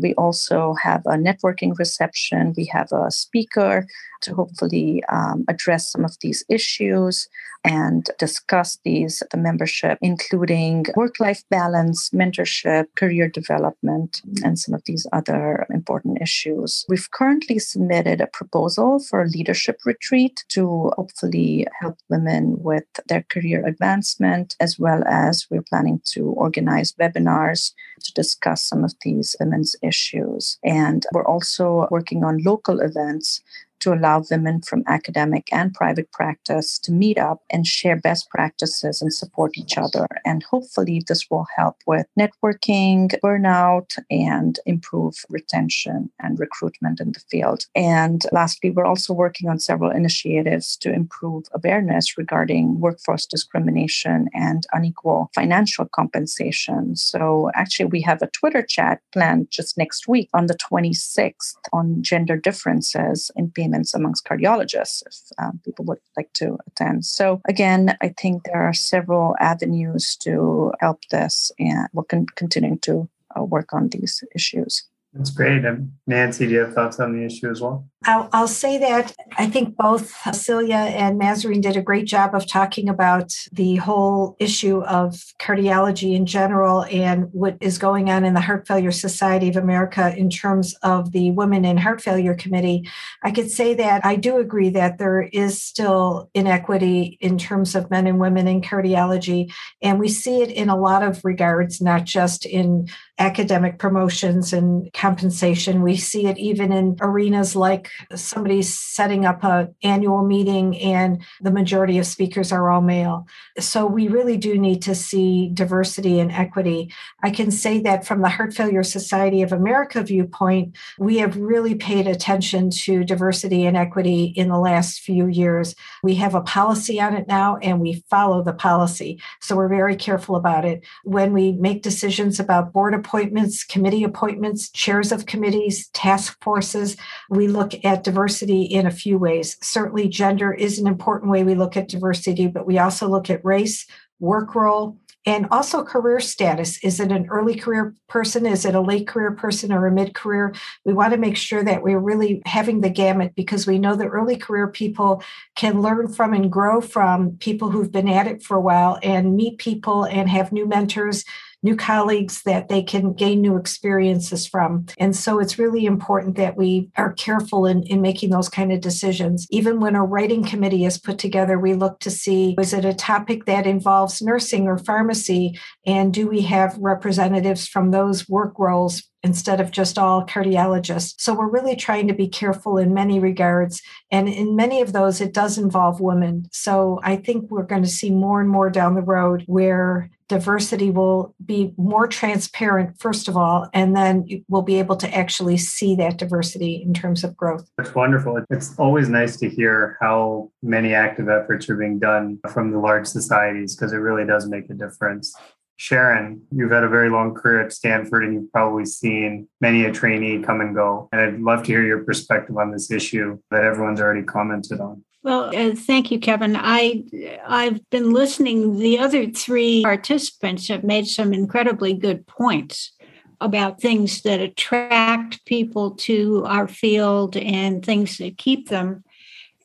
We 0.00 0.14
also 0.14 0.74
have 0.82 1.02
a 1.06 1.16
networking 1.16 1.78
reception. 1.78 2.54
We 2.56 2.66
have 2.66 2.90
a 2.92 3.10
speaker 3.10 3.86
to 4.22 4.34
hopefully 4.34 5.02
um, 5.10 5.44
address 5.48 5.92
some 5.92 6.04
of 6.04 6.16
these 6.20 6.44
issues 6.48 7.28
and 7.64 8.10
discuss 8.18 8.78
these 8.84 9.22
the 9.30 9.38
membership, 9.38 9.98
including 10.02 10.84
work-life 10.96 11.42
balance, 11.50 12.10
mentorship, 12.10 12.84
career 12.96 13.28
development, 13.28 14.20
and 14.44 14.58
some 14.58 14.74
of 14.74 14.82
these 14.84 15.06
other 15.12 15.66
important 15.70 16.20
issues. 16.20 16.84
We've 16.88 17.10
currently 17.10 17.58
submitted 17.58 18.20
a 18.20 18.26
proposal 18.26 18.98
for 18.98 19.22
a 19.22 19.28
leadership 19.28 19.78
retreat 19.86 20.44
to 20.50 20.92
hopefully 20.96 21.66
help 21.80 21.96
women 22.10 22.62
with 22.62 22.84
their 23.08 23.24
career 23.30 23.66
advancement, 23.66 24.56
as 24.60 24.78
well 24.78 25.02
as 25.06 25.46
we're 25.50 25.62
planning 25.62 26.02
to 26.12 26.26
organize 26.26 26.92
webinars 27.00 27.72
to 28.02 28.12
discuss 28.12 28.62
some 28.62 28.84
of 28.84 28.94
these 29.02 29.34
women's 29.40 29.74
issues. 29.84 30.58
And 30.64 31.04
we're 31.12 31.26
also 31.26 31.86
working 31.90 32.24
on 32.24 32.42
local 32.42 32.80
events 32.80 33.42
to 33.80 33.92
allow 33.92 34.22
women 34.30 34.62
from 34.62 34.82
academic 34.86 35.48
and 35.52 35.74
private 35.74 36.10
practice 36.12 36.78
to 36.78 36.92
meet 36.92 37.18
up 37.18 37.42
and 37.50 37.66
share 37.66 37.96
best 37.96 38.30
practices 38.30 39.02
and 39.02 39.12
support 39.12 39.52
each 39.56 39.76
other. 39.76 40.06
And 40.24 40.42
hopefully, 40.42 41.02
this 41.06 41.28
will 41.30 41.46
help 41.56 41.76
with 41.86 42.06
networking, 42.18 43.14
burnout, 43.22 43.98
and 44.10 44.58
improve 44.64 45.14
retention 45.28 46.10
and 46.20 46.38
recruitment 46.38 47.00
in 47.00 47.12
the 47.12 47.20
field. 47.30 47.66
And 47.74 48.22
lastly, 48.32 48.70
we're 48.70 48.86
also 48.86 49.12
working 49.12 49.50
on 49.50 49.58
several 49.58 49.90
initiatives 49.90 50.76
to 50.78 50.92
improve 50.92 51.44
awareness 51.52 52.16
regarding 52.16 52.80
workforce 52.80 53.26
discrimination 53.26 54.28
and 54.32 54.66
unequal 54.72 55.30
financial 55.34 55.86
compensation. 55.86 56.96
So, 56.96 57.50
actually, 57.54 57.86
we 57.86 58.00
have 58.02 58.22
a 58.22 58.28
Twitter 58.28 58.62
chat 58.62 59.00
planned 59.12 59.48
just 59.50 59.76
next 59.76 60.08
week 60.08 60.30
on 60.32 60.46
the 60.46 60.56
26th 60.56 61.54
on 61.72 62.02
gender 62.02 62.36
differences 62.36 63.30
in 63.36 63.50
payment 63.50 63.73
payments 63.74 63.94
amongst 63.94 64.24
cardiologists 64.24 65.02
if 65.06 65.16
um, 65.38 65.60
people 65.64 65.84
would 65.86 65.98
like 66.16 66.32
to 66.34 66.58
attend. 66.66 67.04
So, 67.04 67.40
again, 67.48 67.96
I 68.00 68.14
think 68.20 68.44
there 68.44 68.62
are 68.62 68.72
several 68.74 69.34
avenues 69.40 70.16
to 70.22 70.72
help 70.80 71.00
this, 71.10 71.52
and 71.58 71.88
we're 71.92 72.04
con- 72.04 72.26
continuing 72.36 72.78
to 72.80 73.08
uh, 73.36 73.42
work 73.42 73.72
on 73.72 73.88
these 73.88 74.22
issues. 74.34 74.84
That's 75.12 75.30
great. 75.30 75.64
And 75.64 75.92
Nancy, 76.06 76.46
do 76.46 76.52
you 76.52 76.60
have 76.60 76.74
thoughts 76.74 76.98
on 76.98 77.12
the 77.12 77.24
issue 77.24 77.50
as 77.50 77.60
well? 77.60 77.86
I'll, 78.06 78.28
I'll 78.32 78.48
say 78.48 78.78
that 78.78 79.14
I 79.38 79.46
think 79.46 79.76
both 79.76 80.12
Celia 80.34 80.76
and 80.76 81.20
Mahzarin 81.20 81.62
did 81.62 81.76
a 81.76 81.82
great 81.82 82.06
job 82.06 82.34
of 82.34 82.46
talking 82.46 82.88
about 82.88 83.32
the 83.52 83.76
whole 83.76 84.36
issue 84.38 84.82
of 84.82 85.14
cardiology 85.38 86.14
in 86.14 86.26
general 86.26 86.84
and 86.84 87.28
what 87.32 87.56
is 87.60 87.78
going 87.78 88.10
on 88.10 88.24
in 88.24 88.34
the 88.34 88.40
Heart 88.40 88.66
Failure 88.66 88.92
Society 88.92 89.48
of 89.48 89.56
America 89.56 90.14
in 90.16 90.28
terms 90.28 90.74
of 90.82 91.12
the 91.12 91.30
Women 91.30 91.64
in 91.64 91.78
Heart 91.78 92.02
Failure 92.02 92.34
Committee. 92.34 92.88
I 93.22 93.30
could 93.30 93.50
say 93.50 93.74
that 93.74 94.04
I 94.04 94.16
do 94.16 94.36
agree 94.36 94.70
that 94.70 94.98
there 94.98 95.22
is 95.22 95.62
still 95.62 96.30
inequity 96.34 97.16
in 97.20 97.38
terms 97.38 97.74
of 97.74 97.90
men 97.90 98.06
and 98.06 98.20
women 98.20 98.46
in 98.46 98.60
cardiology. 98.60 99.52
And 99.82 99.98
we 99.98 100.08
see 100.08 100.42
it 100.42 100.50
in 100.50 100.68
a 100.68 100.76
lot 100.76 101.02
of 101.02 101.24
regards, 101.24 101.80
not 101.80 102.04
just 102.04 102.44
in 102.44 102.88
academic 103.18 103.78
promotions 103.78 104.52
and 104.52 104.92
compensation. 104.92 105.82
We 105.82 105.96
see 105.96 106.26
it 106.26 106.36
even 106.38 106.72
in 106.72 106.96
arenas 107.00 107.54
like 107.54 107.90
somebody's 108.14 108.72
setting 108.72 109.24
up 109.24 109.44
an 109.44 109.74
annual 109.82 110.24
meeting 110.24 110.78
and 110.78 111.22
the 111.40 111.50
majority 111.50 111.98
of 111.98 112.06
speakers 112.06 112.52
are 112.52 112.70
all 112.70 112.80
male. 112.80 113.26
So 113.58 113.86
we 113.86 114.08
really 114.08 114.36
do 114.36 114.58
need 114.58 114.82
to 114.82 114.94
see 114.94 115.50
diversity 115.52 116.20
and 116.20 116.32
equity. 116.32 116.92
I 117.22 117.30
can 117.30 117.50
say 117.50 117.80
that 117.80 118.06
from 118.06 118.22
the 118.22 118.28
Heart 118.28 118.54
Failure 118.54 118.82
Society 118.82 119.42
of 119.42 119.52
America 119.52 120.02
viewpoint, 120.02 120.76
we 120.98 121.18
have 121.18 121.36
really 121.36 121.74
paid 121.74 122.06
attention 122.06 122.70
to 122.70 123.04
diversity 123.04 123.66
and 123.66 123.76
equity 123.76 124.24
in 124.36 124.48
the 124.48 124.58
last 124.58 125.00
few 125.00 125.26
years. 125.26 125.74
We 126.02 126.14
have 126.16 126.34
a 126.34 126.40
policy 126.40 127.00
on 127.00 127.14
it 127.14 127.28
now 127.28 127.56
and 127.58 127.80
we 127.80 128.04
follow 128.10 128.42
the 128.42 128.52
policy. 128.52 129.20
So 129.40 129.56
we're 129.56 129.68
very 129.68 129.96
careful 129.96 130.36
about 130.36 130.64
it. 130.64 130.84
When 131.04 131.32
we 131.32 131.52
make 131.52 131.82
decisions 131.82 132.40
about 132.40 132.72
board 132.72 132.94
appointments, 132.94 133.64
committee 133.64 134.04
appointments, 134.04 134.70
chairs 134.70 135.12
of 135.12 135.26
committees, 135.26 135.88
task 135.88 136.42
forces, 136.42 136.96
we 137.30 137.48
look 137.48 137.83
at 137.84 138.02
diversity 138.02 138.62
in 138.62 138.86
a 138.86 138.90
few 138.90 139.18
ways. 139.18 139.56
Certainly, 139.62 140.08
gender 140.08 140.52
is 140.52 140.78
an 140.78 140.86
important 140.86 141.30
way 141.30 141.44
we 141.44 141.54
look 141.54 141.76
at 141.76 141.88
diversity, 141.88 142.46
but 142.46 142.66
we 142.66 142.78
also 142.78 143.06
look 143.06 143.30
at 143.30 143.44
race, 143.44 143.86
work 144.18 144.54
role, 144.54 144.98
and 145.26 145.46
also 145.50 145.82
career 145.82 146.20
status. 146.20 146.82
Is 146.84 147.00
it 147.00 147.10
an 147.10 147.26
early 147.30 147.54
career 147.54 147.94
person? 148.08 148.44
Is 148.44 148.64
it 148.64 148.74
a 148.74 148.80
late 148.80 149.06
career 149.06 149.32
person 149.32 149.72
or 149.72 149.86
a 149.86 149.92
mid 149.92 150.14
career? 150.14 150.54
We 150.84 150.92
want 150.92 151.12
to 151.12 151.18
make 151.18 151.36
sure 151.36 151.62
that 151.64 151.82
we're 151.82 151.98
really 151.98 152.42
having 152.44 152.80
the 152.80 152.90
gamut 152.90 153.34
because 153.34 153.66
we 153.66 153.78
know 153.78 153.96
that 153.96 154.08
early 154.08 154.36
career 154.36 154.68
people 154.68 155.22
can 155.56 155.80
learn 155.80 156.08
from 156.08 156.34
and 156.34 156.52
grow 156.52 156.80
from 156.80 157.36
people 157.38 157.70
who've 157.70 157.92
been 157.92 158.08
at 158.08 158.26
it 158.26 158.42
for 158.42 158.56
a 158.56 158.60
while 158.60 158.98
and 159.02 159.36
meet 159.36 159.58
people 159.58 160.04
and 160.04 160.28
have 160.28 160.52
new 160.52 160.66
mentors 160.66 161.24
new 161.64 161.74
colleagues 161.74 162.42
that 162.42 162.68
they 162.68 162.82
can 162.82 163.14
gain 163.14 163.40
new 163.40 163.56
experiences 163.56 164.46
from. 164.46 164.86
And 164.98 165.16
so 165.16 165.40
it's 165.40 165.58
really 165.58 165.86
important 165.86 166.36
that 166.36 166.56
we 166.56 166.90
are 166.96 167.14
careful 167.14 167.66
in, 167.66 167.82
in 167.84 168.02
making 168.02 168.30
those 168.30 168.50
kind 168.50 168.70
of 168.70 168.80
decisions. 168.80 169.46
Even 169.50 169.80
when 169.80 169.96
a 169.96 170.04
writing 170.04 170.44
committee 170.44 170.84
is 170.84 170.98
put 170.98 171.18
together, 171.18 171.58
we 171.58 171.74
look 171.74 171.98
to 172.00 172.10
see 172.10 172.54
is 172.60 172.72
it 172.72 172.84
a 172.84 172.94
topic 172.94 173.46
that 173.46 173.66
involves 173.66 174.22
nursing 174.22 174.66
or 174.66 174.78
pharmacy? 174.78 175.58
And 175.86 176.12
do 176.12 176.28
we 176.28 176.42
have 176.42 176.76
representatives 176.78 177.66
from 177.66 177.90
those 177.90 178.28
work 178.28 178.58
roles 178.58 179.02
instead 179.24 179.60
of 179.60 179.70
just 179.70 179.98
all 179.98 180.24
cardiologists. 180.24 181.14
So 181.18 181.34
we're 181.34 181.50
really 181.50 181.74
trying 181.74 182.06
to 182.08 182.14
be 182.14 182.28
careful 182.28 182.76
in 182.76 182.94
many 182.94 183.18
regards. 183.18 183.82
And 184.10 184.28
in 184.28 184.54
many 184.54 184.82
of 184.82 184.92
those, 184.92 185.20
it 185.20 185.32
does 185.32 185.58
involve 185.58 186.00
women. 186.00 186.46
So 186.52 187.00
I 187.02 187.16
think 187.16 187.50
we're 187.50 187.64
going 187.64 187.82
to 187.82 187.88
see 187.88 188.10
more 188.10 188.40
and 188.40 188.50
more 188.50 188.70
down 188.70 188.94
the 188.94 189.02
road 189.02 189.42
where 189.46 190.10
diversity 190.28 190.90
will 190.90 191.34
be 191.44 191.74
more 191.76 192.06
transparent, 192.06 192.98
first 192.98 193.28
of 193.28 193.36
all, 193.36 193.68
and 193.74 193.94
then 193.94 194.26
we'll 194.48 194.62
be 194.62 194.78
able 194.78 194.96
to 194.96 195.14
actually 195.14 195.56
see 195.56 195.94
that 195.96 196.16
diversity 196.16 196.82
in 196.82 196.94
terms 196.94 197.24
of 197.24 197.36
growth. 197.36 197.68
That's 197.76 197.94
wonderful. 197.94 198.42
It's 198.50 198.78
always 198.78 199.08
nice 199.08 199.36
to 199.38 199.48
hear 199.48 199.98
how 200.00 200.50
many 200.62 200.94
active 200.94 201.28
efforts 201.28 201.68
are 201.68 201.76
being 201.76 201.98
done 201.98 202.38
from 202.52 202.72
the 202.72 202.78
large 202.78 203.06
societies 203.06 203.76
because 203.76 203.92
it 203.92 203.98
really 203.98 204.24
does 204.24 204.48
make 204.48 204.68
a 204.70 204.74
difference. 204.74 205.34
Sharon, 205.76 206.42
you've 206.52 206.70
had 206.70 206.84
a 206.84 206.88
very 206.88 207.10
long 207.10 207.34
career 207.34 207.60
at 207.60 207.72
Stanford 207.72 208.24
and 208.24 208.34
you've 208.34 208.52
probably 208.52 208.84
seen 208.84 209.48
many 209.60 209.84
a 209.84 209.92
trainee 209.92 210.42
come 210.42 210.60
and 210.60 210.74
go. 210.74 211.08
And 211.12 211.20
I'd 211.20 211.40
love 211.40 211.64
to 211.64 211.72
hear 211.72 211.82
your 211.82 212.04
perspective 212.04 212.56
on 212.56 212.70
this 212.70 212.90
issue 212.90 213.38
that 213.50 213.64
everyone's 213.64 214.00
already 214.00 214.22
commented 214.22 214.80
on. 214.80 215.02
Well, 215.24 215.56
uh, 215.56 215.74
thank 215.74 216.10
you, 216.10 216.20
Kevin. 216.20 216.54
I 216.54 217.02
I've 217.46 217.88
been 217.88 218.12
listening. 218.12 218.76
The 218.76 218.98
other 218.98 219.30
three 219.30 219.82
participants 219.82 220.68
have 220.68 220.84
made 220.84 221.06
some 221.06 221.32
incredibly 221.32 221.94
good 221.94 222.26
points 222.26 222.92
about 223.40 223.80
things 223.80 224.20
that 224.22 224.40
attract 224.40 225.44
people 225.46 225.92
to 225.92 226.44
our 226.46 226.68
field 226.68 227.38
and 227.38 227.82
things 227.82 228.18
that 228.18 228.36
keep 228.36 228.68
them, 228.68 229.02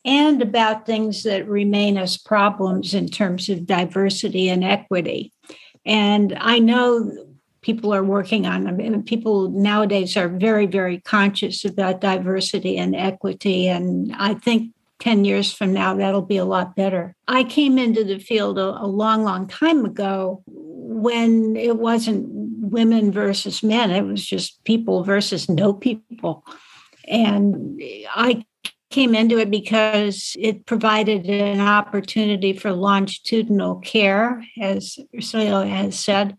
and 0.02 0.40
about 0.40 0.86
things 0.86 1.24
that 1.24 1.46
remain 1.46 1.98
as 1.98 2.16
problems 2.16 2.94
in 2.94 3.06
terms 3.08 3.50
of 3.50 3.66
diversity 3.66 4.48
and 4.48 4.64
equity. 4.64 5.30
And 5.84 6.36
I 6.40 6.58
know 6.58 7.30
people 7.62 7.94
are 7.94 8.04
working 8.04 8.46
on 8.46 8.64
them. 8.64 8.80
And 8.80 9.04
people 9.04 9.50
nowadays 9.50 10.16
are 10.16 10.28
very, 10.28 10.66
very 10.66 11.00
conscious 11.00 11.64
about 11.64 12.00
diversity 12.00 12.76
and 12.78 12.96
equity. 12.96 13.68
And 13.68 14.14
I 14.16 14.34
think 14.34 14.72
10 15.00 15.24
years 15.24 15.52
from 15.52 15.72
now, 15.72 15.94
that'll 15.94 16.22
be 16.22 16.36
a 16.36 16.44
lot 16.44 16.76
better. 16.76 17.14
I 17.28 17.44
came 17.44 17.78
into 17.78 18.04
the 18.04 18.18
field 18.18 18.58
a, 18.58 18.82
a, 18.82 18.86
long, 18.86 19.24
long 19.24 19.46
time 19.46 19.84
ago 19.84 20.42
when 20.46 21.56
it 21.56 21.78
wasn't 21.78 22.26
women 22.28 23.10
versus 23.10 23.62
men, 23.62 23.90
it 23.90 24.04
was 24.04 24.24
just 24.24 24.62
people 24.64 25.02
versus 25.02 25.48
no 25.48 25.72
people. 25.72 26.44
And 27.08 27.80
I 28.14 28.44
came 28.90 29.14
into 29.14 29.38
it 29.38 29.50
because 29.50 30.36
it 30.38 30.66
provided 30.66 31.26
an 31.26 31.60
opportunity 31.60 32.52
for 32.52 32.72
longitudinal 32.72 33.76
care, 33.76 34.44
as 34.60 34.98
Ersilia 35.16 35.68
has 35.68 35.98
said. 35.98 36.36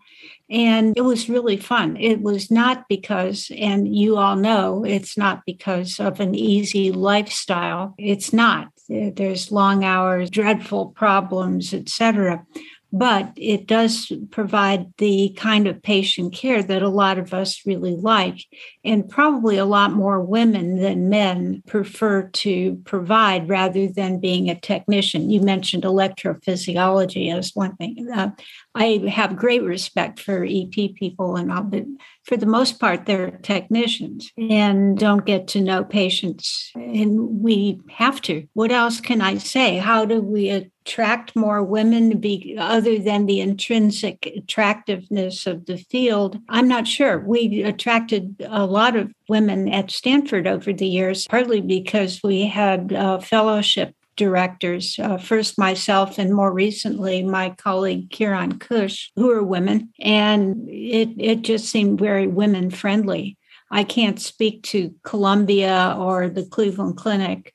And 0.49 0.97
it 0.97 1.01
was 1.01 1.29
really 1.29 1.55
fun. 1.55 1.95
It 1.95 2.21
was 2.21 2.51
not 2.51 2.89
because, 2.89 3.49
and 3.57 3.95
you 3.95 4.17
all 4.17 4.35
know, 4.35 4.83
it's 4.83 5.17
not 5.17 5.43
because 5.45 5.97
of 5.97 6.19
an 6.19 6.35
easy 6.35 6.91
lifestyle. 6.91 7.95
It's 7.97 8.33
not. 8.33 8.67
There's 8.89 9.51
long 9.51 9.85
hours, 9.85 10.29
dreadful 10.29 10.87
problems, 10.87 11.73
etc 11.73 12.45
but 12.91 13.31
it 13.37 13.67
does 13.67 14.11
provide 14.31 14.91
the 14.97 15.33
kind 15.37 15.67
of 15.67 15.81
patient 15.81 16.33
care 16.33 16.61
that 16.61 16.81
a 16.81 16.89
lot 16.89 17.17
of 17.17 17.33
us 17.33 17.65
really 17.65 17.95
like. 17.95 18.45
And 18.83 19.07
probably 19.07 19.57
a 19.57 19.65
lot 19.65 19.93
more 19.93 20.19
women 20.19 20.77
than 20.77 21.09
men 21.09 21.63
prefer 21.67 22.23
to 22.23 22.75
provide 22.83 23.47
rather 23.47 23.87
than 23.87 24.19
being 24.19 24.49
a 24.49 24.59
technician. 24.59 25.29
You 25.29 25.41
mentioned 25.41 25.83
electrophysiology 25.83 27.33
as 27.33 27.51
one 27.53 27.75
thing. 27.77 28.09
Uh, 28.13 28.31
I 28.75 29.03
have 29.09 29.37
great 29.37 29.63
respect 29.63 30.19
for 30.19 30.43
EP 30.43 30.93
people 30.95 31.37
and 31.37 31.51
all, 31.51 31.63
but 31.63 31.85
for 32.23 32.37
the 32.37 32.45
most 32.45 32.79
part, 32.79 33.05
they're 33.05 33.31
technicians 33.41 34.31
and 34.37 34.97
don't 34.97 35.25
get 35.25 35.47
to 35.49 35.61
know 35.61 35.83
patients. 35.83 36.71
And 36.75 37.41
we 37.41 37.79
have 37.89 38.21
to. 38.23 38.47
What 38.53 38.71
else 38.71 39.01
can 39.01 39.21
I 39.21 39.37
say? 39.37 39.77
How 39.77 40.05
do 40.05 40.21
we 40.21 40.49
attract 40.49 41.35
more 41.35 41.63
women 41.63 42.19
be 42.19 42.55
other 42.57 42.99
than 42.99 43.25
the 43.25 43.39
intrinsic 43.39 44.31
attractiveness 44.37 45.47
of 45.47 45.65
the 45.65 45.77
field? 45.77 46.37
I'm 46.49 46.67
not 46.67 46.87
sure. 46.87 47.19
We 47.19 47.63
attracted 47.63 48.35
a 48.47 48.65
lot 48.65 48.95
of 48.95 49.11
women 49.27 49.67
at 49.69 49.91
Stanford 49.91 50.47
over 50.47 50.71
the 50.73 50.87
years, 50.87 51.27
partly 51.27 51.61
because 51.61 52.21
we 52.23 52.45
had 52.45 52.91
a 52.91 53.19
fellowship 53.21 53.95
directors, 54.15 54.97
uh, 54.99 55.17
first 55.17 55.57
myself 55.57 56.17
and 56.17 56.33
more 56.33 56.51
recently 56.53 57.23
my 57.23 57.51
colleague 57.51 58.09
Kiran 58.09 58.53
Khush, 58.53 59.09
who 59.15 59.29
are 59.31 59.43
women. 59.43 59.91
And 59.99 60.67
it, 60.69 61.09
it 61.17 61.41
just 61.41 61.69
seemed 61.69 61.99
very 61.99 62.27
women 62.27 62.69
friendly. 62.69 63.37
I 63.69 63.83
can't 63.83 64.19
speak 64.19 64.63
to 64.63 64.93
Columbia 65.03 65.95
or 65.97 66.29
the 66.29 66.45
Cleveland 66.45 66.97
Clinic, 66.97 67.53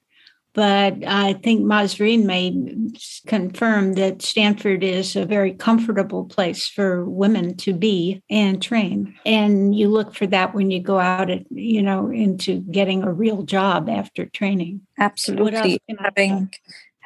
but 0.57 1.07
I 1.07 1.35
think 1.35 1.67
Mahzarin 1.67 2.25
may 2.25 2.57
confirm 3.27 3.93
that 3.93 4.23
Stanford 4.23 4.83
is 4.83 5.15
a 5.15 5.27
very 5.27 5.53
comfortable 5.53 6.25
place 6.25 6.67
for 6.67 7.05
women 7.05 7.59
to 7.59 7.75
be 7.75 8.23
and 8.31 8.61
train. 8.61 9.15
And 9.27 9.77
you 9.77 9.89
look 9.89 10.15
for 10.15 10.27
that 10.29 10.55
when 10.55 10.71
you 10.71 10.81
go 10.81 10.99
out, 10.99 11.29
at, 11.29 11.43
you 11.51 11.83
know, 11.83 12.09
into 12.09 12.61
getting 12.61 13.03
a 13.03 13.13
real 13.13 13.43
job 13.43 13.91
after 13.91 14.25
training. 14.25 14.81
Absolutely. 14.99 15.79
Having 15.99 16.51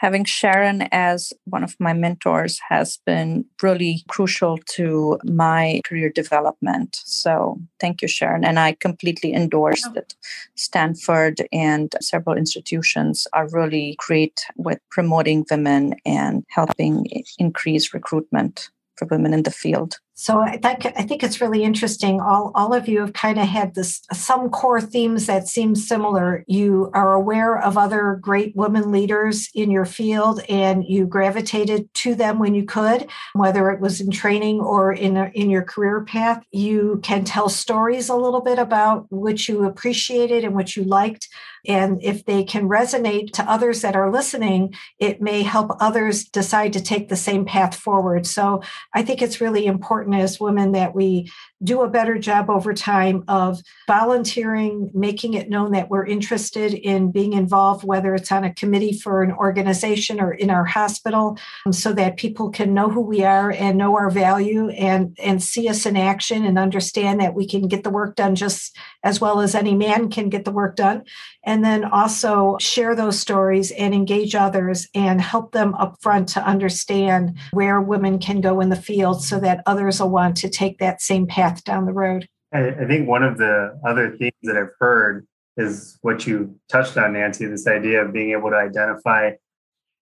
having 0.00 0.24
Sharon 0.24 0.88
as 0.92 1.30
one 1.44 1.62
of 1.62 1.76
my 1.78 1.92
mentors 1.92 2.58
has 2.70 2.98
been 3.04 3.44
really 3.62 4.02
crucial 4.08 4.58
to 4.76 5.18
my 5.24 5.82
career 5.84 6.08
development. 6.08 6.96
So 7.04 7.60
thank 7.80 8.00
you, 8.00 8.08
Sharon. 8.08 8.42
And 8.42 8.58
I 8.58 8.78
completely 8.80 9.34
endorse 9.34 9.82
that 9.94 10.14
Stanford 10.54 11.42
and 11.52 11.94
several 12.00 12.38
institutions 12.38 13.26
are 13.34 13.50
really 13.50 13.94
great 13.98 14.40
with 14.56 14.78
promoting 14.90 15.44
women 15.50 15.96
and 16.06 16.44
helping 16.48 17.04
increase 17.38 17.92
recruitment 17.92 18.70
for 18.96 19.06
women 19.10 19.34
in 19.34 19.42
the 19.42 19.50
field. 19.50 19.98
So 20.20 20.38
I 20.38 20.58
think 20.58 20.84
I 20.84 21.02
think 21.02 21.22
it's 21.22 21.40
really 21.40 21.64
interesting. 21.64 22.20
All 22.20 22.52
all 22.54 22.74
of 22.74 22.86
you 22.86 23.00
have 23.00 23.14
kind 23.14 23.38
of 23.38 23.48
had 23.48 23.74
this 23.74 24.02
some 24.12 24.50
core 24.50 24.78
themes 24.78 25.24
that 25.24 25.48
seem 25.48 25.74
similar. 25.74 26.44
You 26.46 26.90
are 26.92 27.14
aware 27.14 27.56
of 27.58 27.78
other 27.78 28.18
great 28.20 28.54
women 28.54 28.92
leaders 28.92 29.48
in 29.54 29.70
your 29.70 29.86
field, 29.86 30.42
and 30.46 30.84
you 30.84 31.06
gravitated 31.06 31.88
to 31.94 32.14
them 32.14 32.38
when 32.38 32.54
you 32.54 32.66
could, 32.66 33.08
whether 33.32 33.70
it 33.70 33.80
was 33.80 33.98
in 33.98 34.10
training 34.10 34.60
or 34.60 34.92
in 34.92 35.16
a, 35.16 35.30
in 35.34 35.48
your 35.48 35.62
career 35.62 36.04
path. 36.04 36.44
You 36.52 37.00
can 37.02 37.24
tell 37.24 37.48
stories 37.48 38.10
a 38.10 38.14
little 38.14 38.42
bit 38.42 38.58
about 38.58 39.06
which 39.10 39.48
you 39.48 39.64
appreciated 39.64 40.44
and 40.44 40.54
which 40.54 40.76
you 40.76 40.84
liked. 40.84 41.28
And 41.66 42.02
if 42.02 42.24
they 42.24 42.42
can 42.44 42.68
resonate 42.68 43.32
to 43.32 43.50
others 43.50 43.82
that 43.82 43.96
are 43.96 44.10
listening, 44.10 44.74
it 44.98 45.20
may 45.20 45.42
help 45.42 45.72
others 45.78 46.24
decide 46.24 46.72
to 46.72 46.82
take 46.82 47.08
the 47.08 47.16
same 47.16 47.44
path 47.44 47.74
forward. 47.74 48.26
So 48.26 48.62
I 48.94 49.02
think 49.02 49.20
it's 49.20 49.40
really 49.40 49.66
important 49.66 50.09
as 50.14 50.40
women 50.40 50.72
that 50.72 50.94
we 50.94 51.30
do 51.62 51.82
a 51.82 51.90
better 51.90 52.18
job 52.18 52.48
over 52.48 52.72
time 52.72 53.22
of 53.28 53.60
volunteering, 53.86 54.90
making 54.94 55.34
it 55.34 55.50
known 55.50 55.72
that 55.72 55.90
we're 55.90 56.06
interested 56.06 56.72
in 56.72 57.12
being 57.12 57.34
involved, 57.34 57.84
whether 57.84 58.14
it's 58.14 58.32
on 58.32 58.44
a 58.44 58.54
committee 58.54 58.92
for 58.92 59.22
an 59.22 59.32
organization 59.32 60.20
or 60.20 60.32
in 60.32 60.48
our 60.48 60.64
hospital, 60.64 61.36
um, 61.66 61.72
so 61.72 61.92
that 61.92 62.16
people 62.16 62.50
can 62.50 62.72
know 62.72 62.88
who 62.88 63.02
we 63.02 63.22
are 63.24 63.50
and 63.52 63.76
know 63.76 63.96
our 63.96 64.10
value 64.10 64.70
and, 64.70 65.16
and 65.22 65.42
see 65.42 65.68
us 65.68 65.84
in 65.84 65.96
action 65.96 66.44
and 66.44 66.58
understand 66.58 67.20
that 67.20 67.34
we 67.34 67.46
can 67.46 67.68
get 67.68 67.84
the 67.84 67.90
work 67.90 68.16
done 68.16 68.34
just 68.34 68.76
as 69.04 69.20
well 69.20 69.40
as 69.40 69.54
any 69.54 69.74
man 69.74 70.10
can 70.10 70.30
get 70.30 70.44
the 70.44 70.52
work 70.52 70.76
done. 70.76 71.02
And 71.44 71.64
then 71.64 71.84
also 71.84 72.56
share 72.58 72.94
those 72.94 73.18
stories 73.18 73.70
and 73.70 73.94
engage 73.94 74.34
others 74.34 74.88
and 74.94 75.20
help 75.20 75.52
them 75.52 75.74
up 75.74 75.96
front 76.00 76.28
to 76.30 76.46
understand 76.46 77.38
where 77.52 77.80
women 77.80 78.18
can 78.18 78.40
go 78.40 78.60
in 78.60 78.68
the 78.68 78.76
field 78.76 79.22
so 79.22 79.40
that 79.40 79.62
others 79.66 80.00
will 80.00 80.10
want 80.10 80.36
to 80.38 80.48
take 80.48 80.78
that 80.78 81.02
same 81.02 81.26
path 81.26 81.49
path 81.50 81.64
down 81.64 81.86
the 81.86 81.92
road. 81.92 82.28
I, 82.52 82.84
think 82.86 83.08
one 83.08 83.22
of 83.22 83.38
the 83.38 83.78
other 83.86 84.16
themes 84.16 84.32
that 84.42 84.56
I've 84.56 84.74
heard 84.80 85.26
is 85.56 85.98
what 86.02 86.26
you 86.26 86.58
touched 86.68 86.96
on, 86.96 87.12
Nancy, 87.12 87.46
this 87.46 87.66
idea 87.66 88.04
of 88.04 88.12
being 88.12 88.32
able 88.32 88.50
to 88.50 88.56
identify 88.56 89.32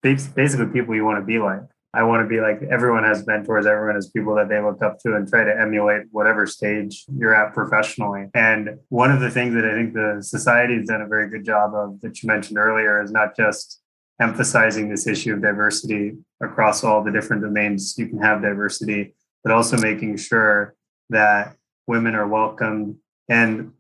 basically 0.02 0.66
people 0.68 0.94
you 0.94 1.06
want 1.06 1.20
to 1.20 1.26
be 1.26 1.40
like. 1.40 1.62
I 1.96 2.04
want 2.04 2.24
to 2.24 2.28
be 2.28 2.42
like 2.42 2.62
everyone 2.64 3.04
has 3.04 3.26
mentors, 3.28 3.68
everyone 3.68 3.96
has 3.96 4.10
people 4.10 4.36
that 4.36 4.50
they 4.50 4.60
look 4.60 4.82
up 4.82 4.98
to 5.02 5.16
and 5.16 5.28
try 5.28 5.44
to 5.44 5.58
emulate 5.58 6.04
whatever 6.12 6.48
stage 6.48 7.06
you're 7.16 7.36
at 7.36 7.54
professionally. 7.54 8.30
And 8.34 8.80
one 8.90 9.12
of 9.12 9.22
the 9.22 9.30
things 9.30 9.54
that 9.54 9.64
I 9.64 9.74
think 9.74 9.94
the 9.94 10.18
society 10.22 10.76
has 10.78 10.88
done 10.88 11.02
a 11.02 11.08
very 11.08 11.30
good 11.30 11.46
job 11.46 11.76
of 11.76 12.02
that 12.02 12.22
you 12.22 12.28
mentioned 12.28 12.58
earlier 12.58 13.02
is 13.02 13.12
not 13.12 13.38
just 13.38 13.80
emphasizing 14.20 14.90
this 14.90 15.06
issue 15.06 15.34
of 15.34 15.42
diversity 15.44 16.14
across 16.42 16.84
all 16.84 17.04
the 17.04 17.12
different 17.12 17.44
domains 17.44 17.96
you 17.98 18.08
can 18.08 18.20
have 18.20 18.42
diversity, 18.42 19.14
but 19.44 19.54
also 19.54 19.78
making 19.78 20.18
sure 20.18 20.76
that 21.10 21.56
women 21.88 22.16
are 22.16 22.28
welcome 22.28 23.00
and 23.30 23.74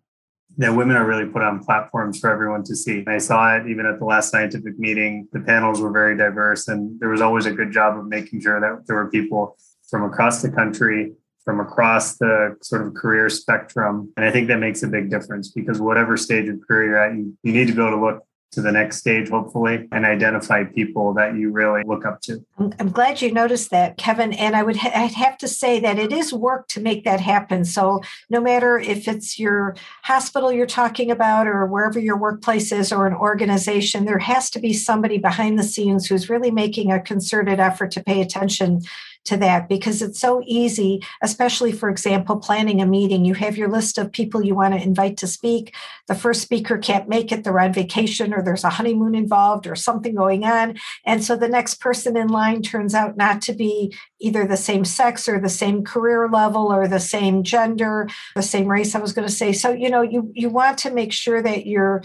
that 0.58 0.76
women 0.76 0.96
are 0.96 1.06
really 1.06 1.26
put 1.26 1.42
on 1.42 1.64
platforms 1.64 2.20
for 2.20 2.32
everyone 2.32 2.64
to 2.64 2.76
see. 2.76 3.04
I 3.08 3.18
saw 3.18 3.56
it 3.56 3.68
even 3.68 3.86
at 3.86 3.98
the 4.00 4.06
last 4.06 4.30
scientific 4.30 4.78
meeting. 4.78 5.28
The 5.32 5.40
panels 5.40 5.82
were 5.82 5.92
very 5.92 6.16
diverse, 6.16 6.68
and 6.68 7.00
there 7.00 7.10
was 7.10 7.22
always 7.22 7.46
a 7.46 7.52
good 7.52 7.72
job 7.72 7.98
of 7.98 8.06
making 8.06 8.42
sure 8.42 8.60
that 8.60 8.86
there 8.86 8.96
were 8.96 9.10
people 9.10 9.58
from 9.90 10.04
across 10.04 10.42
the 10.42 10.52
country, 10.52 11.14
from 11.44 11.60
across 11.60 12.18
the 12.18 12.56
sort 12.62 12.86
of 12.86 12.94
career 12.94 13.30
spectrum. 13.30 14.14
And 14.16 14.26
I 14.26 14.32
think 14.32 14.48
that 14.48 14.60
makes 14.60 14.84
a 14.84 14.88
big 14.88 15.10
difference 15.10 15.50
because 15.50 15.82
whatever 15.82 16.18
stage 16.18 16.48
of 16.50 16.60
career 16.68 16.86
you're 16.86 16.98
at, 16.98 17.16
you, 17.16 17.38
you 17.44 17.52
need 17.52 17.68
to 17.68 17.74
be 17.74 17.82
able 17.82 17.98
to 17.98 18.06
look 18.06 18.24
to 18.54 18.62
the 18.62 18.72
next 18.72 18.98
stage, 18.98 19.30
hopefully, 19.30 19.88
and 19.92 20.06
identify 20.06 20.64
people 20.64 21.14
that 21.14 21.36
you 21.36 21.52
really 21.52 21.84
look 21.86 22.06
up 22.06 22.22
to. 22.22 22.44
I'm, 22.58 22.92
glad 22.92 23.22
you 23.22 23.32
noticed 23.32 23.72
that, 23.72 23.98
Kevin. 23.98 24.34
And 24.34 24.56
I 24.56 24.64
would 24.64 24.78
ha- 24.78 24.92
I'd 24.94 25.14
have 25.14 25.38
to 25.40 25.48
say 25.48 25.80
that 25.80 25.98
it 25.98 26.14
is 26.14 26.34
work 26.34 26.68
to 26.70 26.82
make 26.82 27.04
that 27.06 27.20
happen. 27.20 27.66
So 27.66 28.02
no 28.30 28.40
matter 28.40 28.78
if 28.80 29.08
it's 29.08 29.40
your 29.40 29.76
hospital 30.04 30.52
you're 30.52 30.66
talking 30.66 31.10
about 31.10 31.48
or 31.48 31.66
wherever 31.66 32.00
your 32.00 32.18
workplace 32.18 32.72
is 32.72 32.92
or 32.92 33.08
an 33.08 33.14
organization, 33.14 34.06
there 34.06 34.20
has 34.20 34.50
to 34.52 34.60
be 34.60 34.74
somebody 34.74 35.18
behind 35.18 35.58
the 35.58 35.64
scenes 35.64 36.08
who's 36.08 36.30
really 36.30 36.52
making 36.52 36.92
a 36.92 37.02
concerted 37.02 37.60
effort 37.60 37.92
to 37.92 38.04
pay 38.04 38.22
attention 38.22 38.82
to 39.26 39.38
that 39.38 39.70
because 39.70 40.02
it's 40.02 40.20
so 40.20 40.42
easy, 40.46 41.04
especially, 41.22 41.72
for 41.72 41.90
example, 41.90 42.38
planning 42.38 42.82
a 42.82 42.86
meeting. 42.86 43.26
You 43.26 43.34
have 43.36 43.58
your 43.58 43.70
list 43.70 43.98
of 43.98 44.12
people 44.12 44.44
you 44.44 44.56
want 44.56 44.74
to 44.74 44.82
invite 44.82 45.18
to 45.18 45.28
speak. 45.28 45.74
The 46.08 46.16
first 46.16 46.42
speaker 46.42 46.78
can't 46.78 47.08
make 47.08 47.32
it, 47.32 47.44
they're 47.44 47.60
on 47.60 47.74
vacation, 47.74 48.34
or 48.34 48.42
there's 48.42 48.64
a 48.64 48.70
honeymoon 48.70 49.16
involved, 49.16 49.68
or 49.68 49.76
something 49.76 50.16
going 50.16 50.44
on. 50.44 50.78
And 51.06 51.24
so 51.24 51.36
the 51.36 51.48
next 51.48 51.76
person 51.76 52.18
in 52.18 52.28
line 52.28 52.62
turns 52.62 52.94
out 52.94 53.18
not 53.18 53.42
to 53.44 53.54
be 53.54 53.96
either 54.20 54.46
the 54.46 54.58
same 54.58 54.86
sex 54.86 55.28
or 55.28 55.40
the 55.40 55.50
same 55.50 55.84
career 55.84 56.30
level 56.30 56.72
or 56.72 56.88
the 56.88 57.00
same 57.00 57.44
gender, 57.44 58.08
the 58.36 58.42
same 58.42 58.68
race, 58.68 58.96
I 58.96 59.00
was 59.00 59.14
going 59.14 59.28
to 59.28 59.34
say. 59.34 59.54
So, 59.54 59.72
you 59.72 59.90
know, 59.90 60.02
you, 60.02 60.32
you 60.34 60.50
want 60.50 60.78
to 60.80 60.92
make 60.92 61.14
sure 61.14 61.42
that 61.42 61.66
you're 61.66 62.04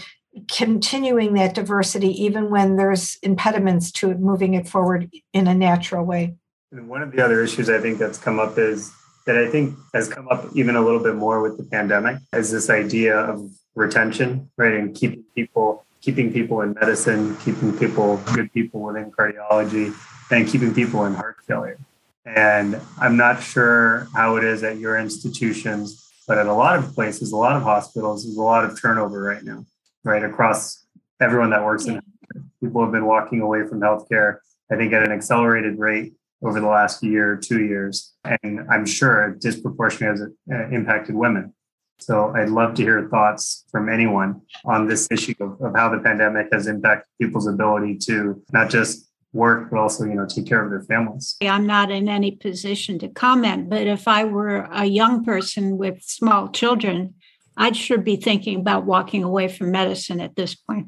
continuing 0.51 1.33
that 1.33 1.55
diversity 1.55 2.09
even 2.23 2.49
when 2.49 2.75
there's 2.75 3.17
impediments 3.23 3.91
to 3.91 4.13
moving 4.15 4.53
it 4.53 4.67
forward 4.67 5.11
in 5.33 5.47
a 5.47 5.55
natural 5.55 6.05
way. 6.05 6.35
And 6.71 6.87
one 6.87 7.01
of 7.01 7.11
the 7.11 7.23
other 7.23 7.43
issues 7.43 7.67
I 7.67 7.79
think 7.79 7.97
that's 7.97 8.19
come 8.19 8.39
up 8.39 8.59
is 8.59 8.91
that 9.25 9.37
I 9.37 9.49
think 9.49 9.75
has 9.93 10.07
come 10.07 10.27
up 10.27 10.45
even 10.53 10.75
a 10.75 10.81
little 10.81 11.01
bit 11.01 11.15
more 11.15 11.41
with 11.41 11.57
the 11.57 11.63
pandemic 11.63 12.17
is 12.33 12.51
this 12.51 12.69
idea 12.69 13.17
of 13.17 13.49
retention, 13.75 14.51
right? 14.55 14.73
And 14.73 14.95
keeping 14.95 15.23
people, 15.33 15.85
keeping 16.01 16.31
people 16.31 16.61
in 16.61 16.73
medicine, 16.73 17.35
keeping 17.37 17.75
people, 17.77 18.17
good 18.33 18.53
people 18.53 18.81
within 18.81 19.11
cardiology, 19.11 19.95
and 20.31 20.47
keeping 20.47 20.73
people 20.73 21.05
in 21.05 21.15
heart 21.15 21.37
failure. 21.47 21.79
And 22.25 22.79
I'm 22.99 23.17
not 23.17 23.41
sure 23.41 24.07
how 24.13 24.35
it 24.35 24.43
is 24.43 24.61
at 24.61 24.77
your 24.77 24.95
institutions, 24.97 26.07
but 26.27 26.37
at 26.37 26.45
a 26.45 26.53
lot 26.53 26.77
of 26.77 26.93
places, 26.93 27.31
a 27.31 27.35
lot 27.35 27.55
of 27.55 27.63
hospitals, 27.63 28.25
there's 28.25 28.37
a 28.37 28.41
lot 28.41 28.63
of 28.63 28.79
turnover 28.79 29.21
right 29.21 29.43
now, 29.43 29.65
right? 30.03 30.23
Across 30.23 30.85
everyone 31.19 31.49
that 31.49 31.63
works 31.63 31.87
yeah. 31.87 31.93
in 31.93 32.51
people 32.61 32.83
have 32.83 32.91
been 32.91 33.05
walking 33.05 33.41
away 33.41 33.65
from 33.65 33.79
healthcare, 33.79 34.37
I 34.71 34.75
think 34.75 34.93
at 34.93 35.01
an 35.01 35.11
accelerated 35.11 35.79
rate 35.79 36.13
over 36.43 36.59
the 36.59 36.67
last 36.67 37.03
year, 37.03 37.35
two 37.35 37.63
years, 37.65 38.13
and 38.43 38.61
I'm 38.69 38.85
sure 38.85 39.29
it 39.29 39.41
disproportionately 39.41 40.07
has 40.07 40.61
uh, 40.61 40.75
impacted 40.75 41.15
women. 41.15 41.53
So 41.99 42.33
I'd 42.33 42.49
love 42.49 42.75
to 42.75 42.83
hear 42.83 43.09
thoughts 43.09 43.65
from 43.71 43.89
anyone 43.89 44.41
on 44.63 44.87
this 44.87 45.07
issue 45.11 45.35
of, 45.41 45.61
of 45.61 45.75
how 45.75 45.89
the 45.89 45.99
pandemic 45.99 46.47
has 46.53 46.67
impacted 46.67 47.07
people's 47.21 47.47
ability 47.47 47.97
to 48.05 48.41
not 48.53 48.69
just 48.69 49.09
work, 49.33 49.69
but 49.69 49.79
also, 49.79 50.05
you 50.05 50.15
know, 50.15 50.25
take 50.25 50.45
care 50.45 50.63
of 50.63 50.71
their 50.71 50.83
families. 50.83 51.35
I'm 51.41 51.67
not 51.67 51.91
in 51.91 52.07
any 52.07 52.31
position 52.31 52.99
to 52.99 53.09
comment, 53.09 53.69
but 53.69 53.85
if 53.85 54.07
I 54.07 54.23
were 54.23 54.67
a 54.71 54.85
young 54.85 55.23
person 55.25 55.77
with 55.77 56.01
small 56.01 56.49
children, 56.49 57.15
I'd 57.57 57.75
sure 57.75 57.97
be 57.97 58.15
thinking 58.15 58.61
about 58.61 58.85
walking 58.85 59.23
away 59.23 59.49
from 59.49 59.71
medicine 59.71 60.21
at 60.21 60.35
this 60.35 60.55
point. 60.55 60.87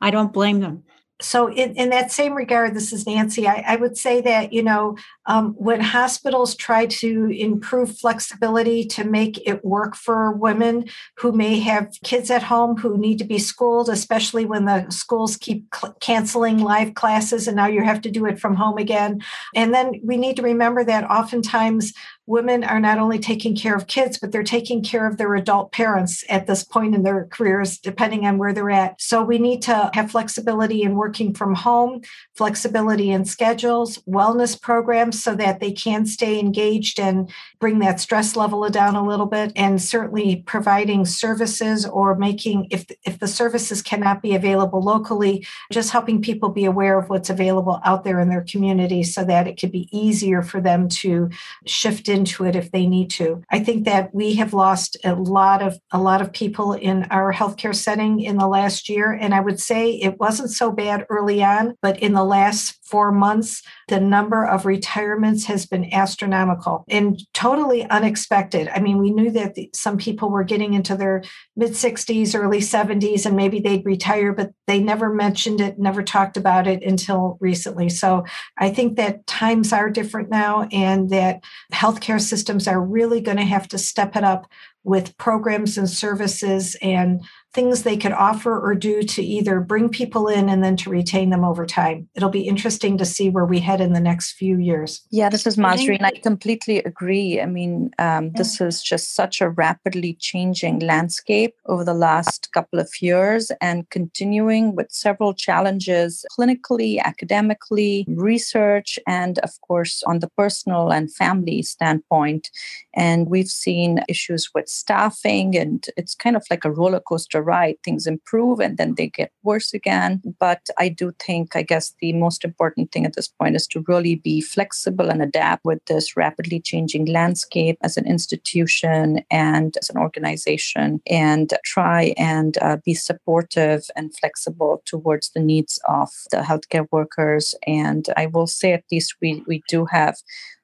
I 0.00 0.10
don't 0.10 0.32
blame 0.32 0.60
them 0.60 0.84
so 1.22 1.48
in, 1.48 1.74
in, 1.76 1.90
that 1.90 2.10
same 2.10 2.34
regard 2.34 2.74
this 2.74 2.92
is 2.92 3.06
nancy 3.06 3.46
i, 3.46 3.64
I 3.66 3.76
would 3.76 3.96
say 3.96 4.20
that 4.22 4.52
you 4.52 4.62
know 4.62 4.96
um, 5.26 5.54
when 5.54 5.80
hospitals 5.80 6.56
try 6.56 6.86
to 6.86 7.28
improve 7.30 7.96
flexibility 7.96 8.84
to 8.86 9.04
make 9.04 9.38
it 9.46 9.64
work 9.64 9.94
for 9.94 10.32
women 10.32 10.86
who 11.18 11.32
may 11.32 11.60
have 11.60 11.92
kids 12.02 12.30
at 12.30 12.42
home 12.42 12.76
who 12.76 12.96
need 12.98 13.18
to 13.18 13.24
be 13.24 13.38
schooled 13.38 13.88
especially 13.88 14.44
when 14.44 14.64
the 14.64 14.88
schools 14.90 15.36
keep 15.36 15.66
cl- 15.74 15.94
canceling 16.00 16.58
live 16.58 16.94
classes 16.94 17.46
and 17.46 17.56
now 17.56 17.66
you 17.66 17.82
have 17.82 18.00
to 18.00 18.10
do 18.10 18.26
it 18.26 18.38
from 18.38 18.54
home 18.54 18.78
again. 18.78 19.22
And 19.54 19.74
then 19.74 20.00
we 20.02 20.16
need 20.16 20.36
to 20.36 20.42
remember 20.42 20.84
that 20.84 21.10
oftentimes 21.10 21.92
women 22.26 22.62
are 22.62 22.78
not 22.78 22.98
only 22.98 23.18
taking 23.18 23.56
care 23.56 23.74
of 23.74 23.88
kids, 23.88 24.18
but 24.18 24.30
they're 24.30 24.44
taking 24.44 24.82
care 24.82 25.06
of 25.06 25.16
their 25.16 25.34
adult 25.34 25.72
parents 25.72 26.24
at 26.28 26.46
this 26.46 26.62
point 26.62 26.94
in 26.94 27.02
their 27.02 27.26
careers, 27.26 27.78
depending 27.78 28.26
on 28.26 28.38
where 28.38 28.52
they're 28.52 28.70
at. 28.70 29.00
So 29.00 29.22
we 29.22 29.38
need 29.38 29.62
to 29.62 29.90
have 29.92 30.10
flexibility 30.10 30.82
in 30.82 30.94
working 30.94 31.34
from 31.34 31.54
home, 31.54 32.02
flexibility 32.36 33.10
in 33.10 33.24
schedules, 33.24 33.98
wellness 34.08 34.60
programs 34.60 35.22
so 35.22 35.34
that 35.34 35.58
they 35.58 35.72
can 35.72 36.06
stay 36.06 36.38
engaged 36.38 37.00
and 37.00 37.28
bring 37.58 37.80
that 37.80 38.00
stress 38.00 38.36
level 38.36 38.68
down 38.70 38.94
a 38.94 39.06
little 39.06 39.26
bit. 39.26 39.52
And 39.56 39.82
certainly 39.82 40.44
providing 40.46 41.04
services 41.04 41.84
or 41.84 42.14
making, 42.14 42.68
if, 42.70 42.86
if 43.04 43.18
the 43.18 43.26
services 43.26 43.82
cannot 43.82 44.22
be 44.22 44.34
available 44.34 44.80
locally, 44.80 45.44
just 45.72 45.90
helping 45.90 46.22
people 46.22 46.50
be 46.50 46.64
aware 46.64 46.98
of 46.98 47.08
what's 47.08 47.30
available 47.30 47.80
out 47.84 48.04
there 48.04 48.20
in 48.20 48.28
their 48.28 48.44
community 48.44 49.02
so 49.02 49.24
that 49.24 49.48
it 49.48 49.58
could 49.58 49.72
be 49.72 49.88
easier 49.90 50.42
for 50.42 50.60
them 50.60 50.88
to 50.88 51.28
shift 51.66 52.08
into 52.12 52.44
it 52.44 52.54
if 52.54 52.70
they 52.70 52.86
need 52.86 53.10
to. 53.10 53.42
I 53.50 53.58
think 53.58 53.84
that 53.86 54.14
we 54.14 54.34
have 54.34 54.54
lost 54.54 54.96
a 55.04 55.14
lot 55.14 55.62
of 55.62 55.78
a 55.90 55.98
lot 55.98 56.20
of 56.20 56.32
people 56.32 56.74
in 56.74 57.04
our 57.10 57.32
healthcare 57.32 57.74
setting 57.74 58.20
in 58.20 58.36
the 58.36 58.46
last 58.46 58.88
year 58.88 59.12
and 59.12 59.34
I 59.34 59.40
would 59.40 59.58
say 59.58 59.92
it 59.92 60.20
wasn't 60.20 60.50
so 60.50 60.70
bad 60.70 61.06
early 61.08 61.42
on, 61.42 61.74
but 61.82 61.98
in 61.98 62.12
the 62.12 62.24
last 62.24 62.78
4 62.92 63.10
months 63.10 63.62
the 63.88 63.98
number 63.98 64.44
of 64.44 64.66
retirements 64.66 65.46
has 65.46 65.64
been 65.64 65.92
astronomical 65.94 66.84
and 66.88 67.18
totally 67.32 67.84
unexpected. 67.88 68.68
I 68.68 68.80
mean, 68.80 68.98
we 68.98 69.10
knew 69.10 69.30
that 69.30 69.54
the, 69.54 69.70
some 69.72 69.96
people 69.96 70.30
were 70.30 70.44
getting 70.44 70.74
into 70.74 70.94
their 70.94 71.22
mid 71.56 71.70
60s, 71.70 72.38
early 72.38 72.60
70s 72.60 73.24
and 73.24 73.34
maybe 73.34 73.60
they'd 73.60 73.86
retire, 73.86 74.34
but 74.34 74.52
they 74.66 74.78
never 74.78 75.12
mentioned 75.12 75.62
it, 75.62 75.78
never 75.78 76.02
talked 76.02 76.36
about 76.36 76.66
it 76.66 76.82
until 76.82 77.38
recently. 77.40 77.88
So 77.88 78.24
I 78.58 78.68
think 78.68 78.96
that 78.96 79.26
times 79.26 79.72
are 79.72 79.88
different 79.88 80.28
now 80.28 80.68
and 80.70 81.08
that 81.08 81.42
healthcare 81.72 82.20
systems 82.20 82.68
are 82.68 82.80
really 82.80 83.22
going 83.22 83.38
to 83.38 83.44
have 83.44 83.68
to 83.68 83.78
step 83.78 84.16
it 84.16 84.24
up 84.24 84.46
with 84.84 85.16
programs 85.16 85.78
and 85.78 85.88
services 85.88 86.76
and 86.82 87.24
things 87.54 87.82
they 87.82 87.96
could 87.96 88.12
offer 88.12 88.58
or 88.58 88.74
do 88.74 89.02
to 89.02 89.22
either 89.22 89.60
bring 89.60 89.88
people 89.88 90.28
in 90.28 90.48
and 90.48 90.64
then 90.64 90.76
to 90.76 90.90
retain 90.90 91.30
them 91.30 91.44
over 91.44 91.66
time. 91.66 92.08
It'll 92.14 92.30
be 92.30 92.48
interesting 92.48 92.96
to 92.98 93.04
see 93.04 93.28
where 93.28 93.44
we 93.44 93.60
head 93.60 93.80
in 93.80 93.92
the 93.92 94.00
next 94.00 94.32
few 94.32 94.58
years. 94.58 95.02
Yeah, 95.10 95.28
this 95.28 95.46
is 95.46 95.56
Masri, 95.56 95.96
and 95.96 96.06
I 96.06 96.12
completely 96.12 96.78
agree. 96.78 97.40
I 97.40 97.46
mean, 97.46 97.90
um, 97.98 98.32
this 98.32 98.60
is 98.60 98.82
just 98.82 99.14
such 99.14 99.40
a 99.40 99.50
rapidly 99.50 100.14
changing 100.14 100.78
landscape 100.80 101.54
over 101.66 101.84
the 101.84 101.94
last 101.94 102.50
couple 102.52 102.78
of 102.78 102.90
years 103.00 103.50
and 103.60 103.88
continuing 103.90 104.74
with 104.74 104.90
several 104.90 105.34
challenges 105.34 106.24
clinically, 106.38 107.00
academically, 107.00 108.06
research, 108.08 108.98
and 109.06 109.38
of 109.40 109.60
course, 109.60 110.02
on 110.04 110.20
the 110.20 110.30
personal 110.38 110.90
and 110.90 111.12
family 111.14 111.62
standpoint. 111.62 112.50
And 112.94 113.28
we've 113.28 113.48
seen 113.48 114.00
issues 114.08 114.50
with 114.54 114.68
staffing, 114.68 115.56
and 115.56 115.84
it's 115.96 116.14
kind 116.14 116.36
of 116.36 116.44
like 116.50 116.64
a 116.64 116.70
roller 116.70 117.00
coaster 117.00 117.41
right, 117.42 117.78
things 117.84 118.06
improve 118.06 118.60
and 118.60 118.76
then 118.76 118.94
they 118.94 119.08
get 119.08 119.32
worse 119.42 119.74
again. 119.74 120.22
But 120.38 120.60
I 120.78 120.88
do 120.88 121.12
think, 121.18 121.56
I 121.56 121.62
guess, 121.62 121.94
the 122.00 122.12
most 122.12 122.44
important 122.44 122.92
thing 122.92 123.04
at 123.06 123.14
this 123.14 123.28
point 123.28 123.56
is 123.56 123.66
to 123.68 123.84
really 123.88 124.16
be 124.16 124.40
flexible 124.40 125.10
and 125.10 125.22
adapt 125.22 125.64
with 125.64 125.84
this 125.86 126.16
rapidly 126.16 126.60
changing 126.60 127.06
landscape 127.06 127.78
as 127.82 127.96
an 127.96 128.06
institution 128.06 129.24
and 129.30 129.76
as 129.80 129.90
an 129.90 129.98
organization 129.98 131.00
and 131.06 131.52
try 131.64 132.14
and 132.16 132.58
uh, 132.58 132.76
be 132.84 132.94
supportive 132.94 133.84
and 133.96 134.16
flexible 134.16 134.82
towards 134.86 135.30
the 135.30 135.40
needs 135.40 135.78
of 135.88 136.08
the 136.30 136.38
healthcare 136.38 136.86
workers. 136.90 137.54
And 137.66 138.06
I 138.16 138.26
will 138.26 138.46
say, 138.46 138.72
at 138.72 138.84
least, 138.90 139.16
we, 139.20 139.42
we 139.46 139.62
do 139.68 139.86
have 139.86 140.16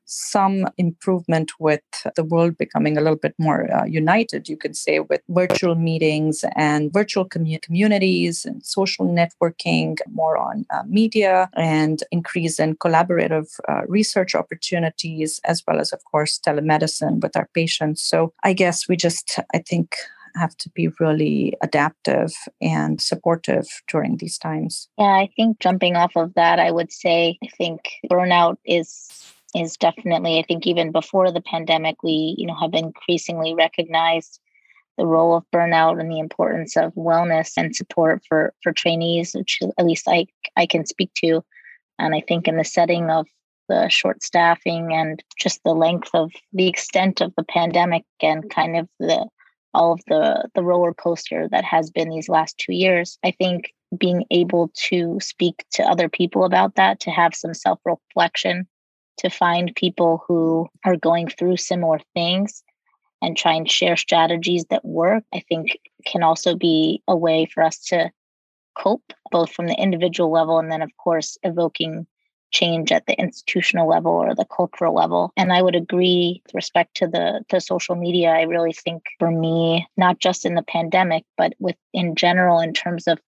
some 0.08 0.66
improvement 0.78 1.52
with 1.60 1.82
the 2.16 2.24
world 2.24 2.56
becoming 2.56 2.96
a 2.96 3.00
little 3.00 3.18
bit 3.18 3.34
more 3.38 3.70
uh, 3.72 3.84
united, 3.84 4.48
you 4.48 4.56
could 4.56 4.74
say, 4.74 5.00
with 5.00 5.20
virtual 5.28 5.74
meetings 5.74 6.44
and 6.56 6.92
virtual 6.92 7.28
commu- 7.28 7.60
communities 7.60 8.44
and 8.44 8.64
social 8.64 9.06
networking, 9.06 9.98
more 10.10 10.38
on 10.38 10.64
uh, 10.72 10.82
media 10.86 11.50
and 11.56 12.02
increase 12.10 12.58
in 12.58 12.74
collaborative 12.76 13.48
uh, 13.68 13.82
research 13.86 14.34
opportunities, 14.34 15.40
as 15.44 15.62
well 15.66 15.78
as, 15.78 15.92
of 15.92 16.02
course, 16.04 16.38
telemedicine 16.38 17.20
with 17.20 17.36
our 17.36 17.48
patients. 17.54 18.02
So 18.02 18.32
I 18.42 18.54
guess 18.54 18.88
we 18.88 18.96
just, 18.96 19.38
I 19.54 19.58
think, 19.58 19.94
have 20.36 20.56
to 20.56 20.70
be 20.70 20.88
really 21.00 21.54
adaptive 21.62 22.32
and 22.62 23.00
supportive 23.00 23.66
during 23.88 24.16
these 24.16 24.38
times. 24.38 24.88
Yeah, 24.98 25.04
I 25.04 25.28
think 25.36 25.58
jumping 25.58 25.96
off 25.96 26.12
of 26.16 26.34
that, 26.34 26.58
I 26.58 26.70
would 26.70 26.92
say 26.92 27.38
I 27.42 27.48
think 27.58 27.80
burnout 28.10 28.56
is 28.64 29.10
is 29.54 29.76
definitely, 29.76 30.38
I 30.38 30.42
think, 30.42 30.66
even 30.66 30.92
before 30.92 31.30
the 31.30 31.40
pandemic, 31.40 32.02
we, 32.02 32.34
you 32.36 32.46
know, 32.46 32.56
have 32.56 32.74
increasingly 32.74 33.54
recognized 33.54 34.40
the 34.96 35.06
role 35.06 35.36
of 35.36 35.44
burnout 35.54 36.00
and 36.00 36.10
the 36.10 36.18
importance 36.18 36.76
of 36.76 36.92
wellness 36.94 37.52
and 37.56 37.74
support 37.74 38.22
for 38.28 38.52
for 38.62 38.72
trainees, 38.72 39.34
which 39.34 39.58
at 39.78 39.86
least 39.86 40.06
I 40.08 40.26
I 40.56 40.66
can 40.66 40.86
speak 40.86 41.10
to. 41.24 41.44
And 41.98 42.14
I 42.14 42.22
think 42.26 42.46
in 42.46 42.56
the 42.56 42.64
setting 42.64 43.10
of 43.10 43.26
the 43.68 43.88
short 43.88 44.22
staffing 44.22 44.92
and 44.92 45.22
just 45.38 45.60
the 45.64 45.74
length 45.74 46.10
of 46.14 46.32
the 46.52 46.68
extent 46.68 47.20
of 47.20 47.32
the 47.36 47.44
pandemic 47.44 48.04
and 48.22 48.48
kind 48.50 48.76
of 48.76 48.88
the 48.98 49.26
all 49.74 49.92
of 49.92 50.00
the 50.08 50.48
the 50.54 50.62
roller 50.62 50.94
coaster 50.94 51.48
that 51.50 51.64
has 51.64 51.90
been 51.90 52.08
these 52.08 52.28
last 52.28 52.56
two 52.58 52.72
years 52.72 53.18
i 53.22 53.30
think 53.30 53.72
being 53.98 54.24
able 54.30 54.70
to 54.74 55.18
speak 55.20 55.64
to 55.70 55.82
other 55.82 56.08
people 56.08 56.44
about 56.44 56.74
that 56.76 56.98
to 57.00 57.10
have 57.10 57.34
some 57.34 57.52
self 57.52 57.78
reflection 57.84 58.66
to 59.18 59.28
find 59.28 59.74
people 59.76 60.24
who 60.26 60.68
are 60.84 60.96
going 60.96 61.28
through 61.28 61.56
similar 61.56 62.00
things 62.14 62.62
and 63.20 63.36
try 63.36 63.54
and 63.54 63.70
share 63.70 63.96
strategies 63.96 64.64
that 64.66 64.84
work 64.84 65.24
i 65.34 65.40
think 65.48 65.78
can 66.06 66.22
also 66.22 66.54
be 66.54 67.02
a 67.08 67.16
way 67.16 67.46
for 67.46 67.62
us 67.62 67.78
to 67.78 68.10
cope 68.76 69.12
both 69.30 69.50
from 69.50 69.66
the 69.66 69.74
individual 69.74 70.30
level 70.30 70.58
and 70.58 70.70
then 70.70 70.82
of 70.82 70.96
course 70.96 71.36
evoking 71.42 72.06
change 72.50 72.92
at 72.92 73.06
the 73.06 73.18
institutional 73.18 73.88
level 73.88 74.12
or 74.12 74.34
the 74.34 74.44
cultural 74.44 74.94
level. 74.94 75.32
And 75.36 75.52
I 75.52 75.62
would 75.62 75.76
agree 75.76 76.42
with 76.46 76.54
respect 76.54 76.96
to 76.96 77.06
the 77.06 77.44
to 77.48 77.60
social 77.60 77.94
media. 77.94 78.30
I 78.30 78.42
really 78.42 78.72
think 78.72 79.02
for 79.18 79.30
me, 79.30 79.86
not 79.96 80.18
just 80.18 80.46
in 80.46 80.54
the 80.54 80.62
pandemic, 80.62 81.24
but 81.36 81.54
with 81.58 81.76
in 81.92 82.14
general 82.14 82.60
in 82.60 82.72
terms 82.72 83.06
of 83.06 83.18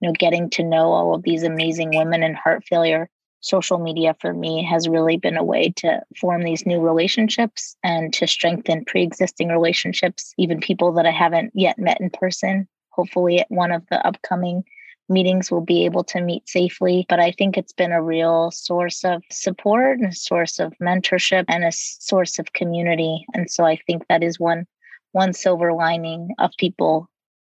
you 0.00 0.08
know 0.08 0.14
getting 0.18 0.50
to 0.50 0.64
know 0.64 0.92
all 0.92 1.14
of 1.14 1.22
these 1.22 1.42
amazing 1.42 1.96
women 1.96 2.22
in 2.22 2.34
heart 2.34 2.64
failure, 2.64 3.08
social 3.46 3.78
media 3.78 4.16
for 4.20 4.32
me 4.32 4.64
has 4.64 4.88
really 4.88 5.16
been 5.16 5.36
a 5.36 5.44
way 5.44 5.70
to 5.76 6.02
form 6.20 6.42
these 6.42 6.66
new 6.66 6.80
relationships 6.80 7.76
and 7.84 8.12
to 8.14 8.26
strengthen 8.26 8.84
pre-existing 8.84 9.48
relationships, 9.48 10.34
even 10.36 10.60
people 10.60 10.92
that 10.92 11.06
I 11.06 11.12
haven't 11.12 11.52
yet 11.54 11.78
met 11.78 12.00
in 12.00 12.10
person. 12.10 12.66
Hopefully 12.90 13.40
at 13.40 13.50
one 13.50 13.70
of 13.70 13.84
the 13.90 14.04
upcoming 14.06 14.64
meetings 15.08 15.50
we'll 15.50 15.60
be 15.60 15.84
able 15.84 16.02
to 16.02 16.20
meet 16.20 16.48
safely. 16.48 17.06
But 17.08 17.20
I 17.20 17.30
think 17.30 17.56
it's 17.56 17.72
been 17.72 17.92
a 17.92 18.02
real 18.02 18.50
source 18.50 19.04
of 19.04 19.22
support 19.30 19.98
and 19.98 20.08
a 20.08 20.14
source 20.14 20.58
of 20.58 20.72
mentorship 20.82 21.44
and 21.48 21.64
a 21.64 21.70
source 21.70 22.40
of 22.40 22.52
community. 22.52 23.24
And 23.32 23.48
so 23.48 23.64
I 23.64 23.76
think 23.86 24.04
that 24.08 24.24
is 24.24 24.40
one 24.40 24.66
one 25.12 25.32
silver 25.32 25.72
lining 25.72 26.30
of 26.38 26.50
people 26.58 27.08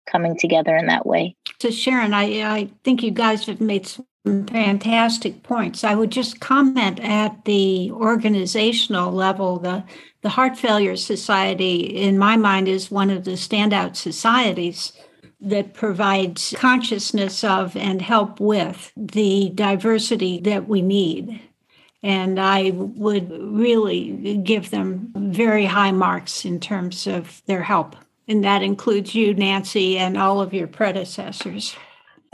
coming 0.09 0.37
together 0.37 0.75
in 0.75 0.85
that 0.85 1.05
way. 1.05 1.35
So 1.61 1.71
Sharon, 1.71 2.13
I, 2.13 2.41
I 2.43 2.69
think 2.83 3.03
you 3.03 3.11
guys 3.11 3.45
have 3.47 3.59
made 3.59 3.85
some 3.85 4.05
fantastic 4.25 5.43
points. 5.43 5.83
I 5.83 5.95
would 5.95 6.11
just 6.11 6.39
comment 6.39 6.99
at 6.99 7.45
the 7.45 7.91
organizational 7.91 9.11
level, 9.11 9.59
the 9.59 9.83
the 10.21 10.29
Heart 10.29 10.57
Failure 10.57 10.97
Society, 10.97 11.79
in 11.79 12.17
my 12.17 12.35
mind, 12.35 12.67
is 12.67 12.91
one 12.91 13.09
of 13.09 13.23
the 13.23 13.31
standout 13.31 13.95
societies 13.95 14.91
that 15.39 15.73
provides 15.73 16.53
consciousness 16.57 17.43
of 17.43 17.77
and 17.77 18.01
help 18.01 18.39
with 18.41 18.91
the 18.97 19.51
diversity 19.55 20.39
that 20.41 20.67
we 20.67 20.81
need. 20.81 21.39
And 22.03 22.39
I 22.39 22.71
would 22.71 23.31
really 23.31 24.37
give 24.37 24.71
them 24.71 25.11
very 25.15 25.65
high 25.65 25.91
marks 25.91 26.43
in 26.43 26.59
terms 26.59 27.07
of 27.07 27.41
their 27.45 27.63
help. 27.63 27.95
And 28.27 28.43
that 28.43 28.61
includes 28.61 29.15
you, 29.15 29.33
Nancy, 29.33 29.97
and 29.97 30.17
all 30.17 30.41
of 30.41 30.53
your 30.53 30.67
predecessors. 30.67 31.75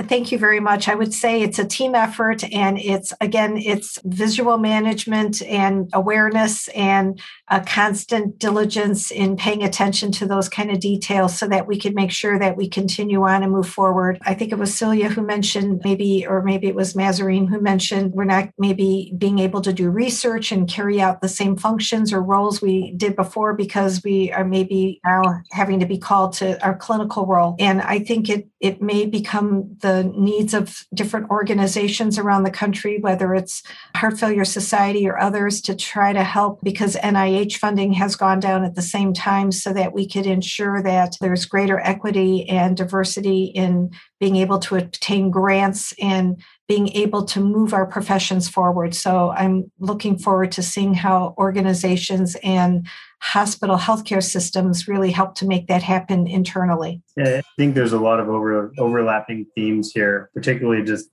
Thank 0.04 0.32
you 0.34 0.38
very 0.38 0.60
much. 0.60 0.90
I 0.90 0.96
would 0.96 1.14
say 1.14 1.42
it's 1.42 1.58
a 1.58 1.66
team 1.66 1.96
effort 1.96 2.44
and 2.52 2.78
it's 2.78 3.14
again 3.22 3.58
it's 3.58 3.98
visual 4.04 4.58
management 4.58 5.42
and 5.44 5.90
awareness 5.94 6.68
and 6.70 7.20
a 7.50 7.62
constant 7.62 8.38
diligence 8.38 9.10
in 9.10 9.38
paying 9.38 9.64
attention 9.64 10.12
to 10.14 10.26
those 10.26 10.50
kind 10.50 10.70
of 10.70 10.82
details 10.82 11.38
so 11.38 11.48
that 11.48 11.66
we 11.66 11.80
can 11.80 11.94
make 11.96 12.12
sure 12.12 12.38
that 12.38 12.58
we 12.58 12.68
continue 12.68 13.24
on 13.24 13.42
and 13.42 13.54
move 13.54 13.70
forward. 13.70 14.20
I 14.24 14.34
think 14.34 14.52
it 14.52 14.60
was 14.60 14.76
Celia 14.76 15.08
who 15.08 15.22
mentioned 15.22 15.82
maybe 15.86 16.26
or 16.28 16.44
maybe 16.44 16.68
it 16.68 16.76
was 16.76 16.94
Mahzarin 16.94 17.48
who 17.48 17.62
mentioned 17.62 18.12
we're 18.14 18.26
not 18.26 18.50
maybe 18.58 19.14
being 19.18 19.40
able 19.40 19.62
to 19.62 19.72
do 19.72 19.90
research 19.90 20.52
and 20.52 20.68
carry 20.68 21.00
out 21.00 21.22
the 21.22 21.30
same 21.30 21.56
functions 21.56 22.12
or 22.12 22.22
roles 22.22 22.62
we 22.62 22.92
did 22.98 23.16
before 23.16 23.54
because 23.54 24.04
we 24.04 24.30
are 24.34 24.44
maybe 24.44 25.00
now 25.06 25.22
having 25.52 25.80
to 25.80 25.86
be 25.86 25.98
called 25.98 26.34
to 26.34 26.62
our 26.66 26.76
clinical 26.76 27.26
role. 27.26 27.56
And 27.60 27.82
I 27.82 28.00
think 28.00 28.30
it 28.30 28.50
it 28.60 28.82
may 28.82 29.06
become 29.06 29.78
the 29.86 30.12
needs 30.16 30.56
of 30.56 30.84
different 30.96 31.30
organizations 31.30 32.18
around 32.18 32.42
the 32.42 32.50
country, 32.50 32.98
whether 33.00 33.36
it's 33.36 33.62
Heart 33.96 34.18
Failure 34.18 34.44
Society 34.44 35.08
or 35.08 35.20
others, 35.20 35.62
to 35.62 35.76
try 35.76 36.12
to 36.12 36.24
help 36.24 36.60
because 36.64 36.96
NIH 36.96 37.58
funding 37.58 37.94
has 37.94 38.16
gone 38.16 38.40
down 38.40 38.64
at 38.64 38.74
the 38.74 38.82
same 38.82 39.14
time 39.14 39.52
so 39.52 39.72
that 39.74 39.94
we 39.94 40.08
could 40.08 40.26
ensure 40.26 40.82
that 40.82 41.18
there's 41.22 41.46
greater 41.46 41.80
equity 41.82 42.50
and 42.50 42.76
diversity 42.76 43.44
in 43.44 43.92
being 44.20 44.38
able 44.38 44.58
to 44.58 44.76
obtain 44.76 45.30
grants 45.30 45.94
and 46.02 46.42
being 46.68 46.90
able 46.90 47.24
to 47.24 47.40
move 47.40 47.74
our 47.74 47.86
professions 47.86 48.50
forward. 48.50 48.96
So 48.96 49.32
I'm 49.32 49.72
looking 49.80 50.18
forward 50.18 50.52
to 50.54 50.64
seeing 50.64 50.96
how 50.96 51.36
organizations 51.38 52.36
and 52.44 52.88
hospital 53.22 53.78
healthcare 53.78 54.24
systems 54.24 54.88
really 54.88 55.12
help 55.12 55.36
to 55.36 55.48
make 55.48 55.68
that 55.68 55.84
happen 55.84 56.28
internally. 56.28 57.04
Yeah, 57.16 57.38
I 57.38 57.42
think 57.58 57.76
there's 57.76 57.94
a 57.94 58.00
lot 58.00 58.20
of 58.20 58.30
over, 58.30 58.72
overlapping 58.80 59.46
themes 59.56 59.92
here, 59.92 60.30
particularly 60.34 60.84
just 60.84 61.10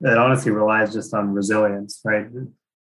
that 0.00 0.18
honestly 0.18 0.50
relies 0.50 0.92
just 0.92 1.14
on 1.14 1.32
resilience, 1.32 2.00
right? 2.04 2.26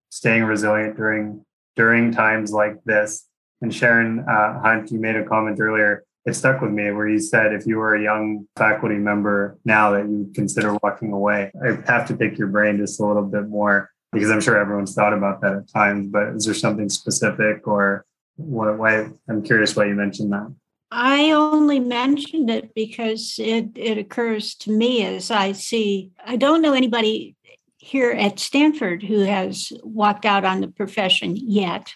Staying 0.09 0.45
resilient 0.45 0.95
during 0.97 1.45
during 1.75 2.11
times 2.11 2.51
like 2.51 2.75
this. 2.85 3.25
And 3.61 3.73
Sharon 3.73 4.19
uh, 4.19 4.61
Hunt, 4.61 4.91
you 4.91 4.99
made 4.99 5.15
a 5.15 5.25
comment 5.25 5.59
earlier. 5.59 6.03
It 6.29 6.35
stuck 6.35 6.61
with 6.61 6.69
me 6.69 6.91
where 6.91 7.07
you 7.07 7.19
said 7.19 7.53
if 7.53 7.65
you 7.65 7.77
were 7.77 7.95
a 7.95 8.03
young 8.03 8.47
faculty 8.55 8.97
member 8.97 9.57
now 9.65 9.89
that 9.91 10.07
you 10.07 10.31
consider 10.35 10.75
walking 10.83 11.11
away. 11.11 11.51
I 11.65 11.79
have 11.91 12.07
to 12.09 12.15
pick 12.15 12.37
your 12.37 12.49
brain 12.49 12.77
just 12.77 12.99
a 12.99 13.05
little 13.05 13.23
bit 13.23 13.49
more 13.49 13.89
because 14.11 14.29
I'm 14.29 14.39
sure 14.39 14.55
everyone's 14.55 14.93
thought 14.93 15.13
about 15.13 15.41
that 15.41 15.53
at 15.53 15.73
times. 15.73 16.07
But 16.07 16.35
is 16.35 16.45
there 16.45 16.53
something 16.53 16.87
specific 16.87 17.67
or 17.67 18.05
what, 18.35 18.77
why 18.77 19.09
I'm 19.27 19.41
curious 19.41 19.75
why 19.75 19.85
you 19.85 19.95
mentioned 19.95 20.31
that. 20.31 20.53
I 20.91 21.31
only 21.31 21.79
mentioned 21.79 22.51
it 22.51 22.75
because 22.75 23.35
it, 23.39 23.69
it 23.75 23.97
occurs 23.97 24.53
to 24.57 24.71
me 24.71 25.03
as 25.05 25.31
I 25.31 25.53
see, 25.53 26.11
I 26.23 26.35
don't 26.35 26.61
know 26.61 26.73
anybody 26.73 27.35
here 27.77 28.11
at 28.11 28.37
Stanford 28.37 29.01
who 29.01 29.21
has 29.21 29.71
walked 29.83 30.25
out 30.25 30.45
on 30.45 30.61
the 30.61 30.67
profession 30.67 31.35
yet. 31.35 31.95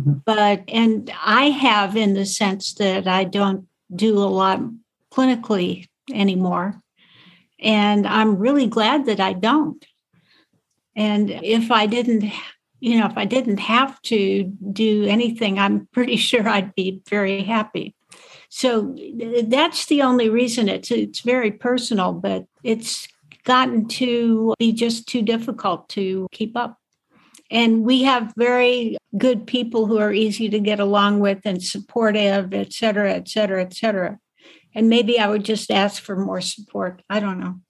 Mm-hmm. 0.00 0.12
But, 0.24 0.64
and 0.68 1.12
I 1.24 1.44
have 1.50 1.96
in 1.96 2.14
the 2.14 2.26
sense 2.26 2.74
that 2.74 3.06
I 3.06 3.24
don't 3.24 3.66
do 3.94 4.18
a 4.18 4.26
lot 4.26 4.60
clinically 5.12 5.88
anymore. 6.12 6.80
And 7.58 8.06
I'm 8.06 8.36
really 8.36 8.66
glad 8.66 9.06
that 9.06 9.20
I 9.20 9.34
don't. 9.34 9.84
And 10.96 11.30
if 11.30 11.70
I 11.70 11.86
didn't 11.86 12.32
you 12.80 12.98
know, 12.98 13.06
if 13.06 13.16
I 13.16 13.26
didn't 13.26 13.58
have 13.58 14.00
to 14.02 14.44
do 14.72 15.04
anything, 15.04 15.58
I'm 15.58 15.86
pretty 15.92 16.16
sure 16.16 16.48
I'd 16.48 16.74
be 16.74 17.02
very 17.08 17.42
happy. 17.42 17.94
So 18.48 18.96
that's 19.44 19.86
the 19.86 20.02
only 20.02 20.28
reason 20.28 20.68
it's 20.68 20.90
it's 20.90 21.20
very 21.20 21.52
personal, 21.52 22.12
but 22.12 22.46
it's 22.64 23.06
gotten 23.44 23.86
to 23.86 24.54
be 24.58 24.72
just 24.72 25.06
too 25.06 25.22
difficult 25.22 25.88
to 25.90 26.26
keep 26.32 26.56
up. 26.56 26.79
And 27.50 27.84
we 27.84 28.02
have 28.04 28.32
very 28.36 28.96
good 29.18 29.46
people 29.46 29.86
who 29.86 29.98
are 29.98 30.12
easy 30.12 30.48
to 30.50 30.60
get 30.60 30.78
along 30.78 31.20
with 31.20 31.40
and 31.44 31.62
supportive, 31.62 32.54
et 32.54 32.72
cetera, 32.72 33.12
et 33.12 33.28
cetera, 33.28 33.62
et 33.62 33.74
cetera. 33.74 34.18
And 34.74 34.88
maybe 34.88 35.18
I 35.18 35.28
would 35.28 35.44
just 35.44 35.70
ask 35.70 36.00
for 36.00 36.16
more 36.16 36.40
support. 36.40 37.02
I 37.10 37.18
don't 37.18 37.40
know. 37.40 37.60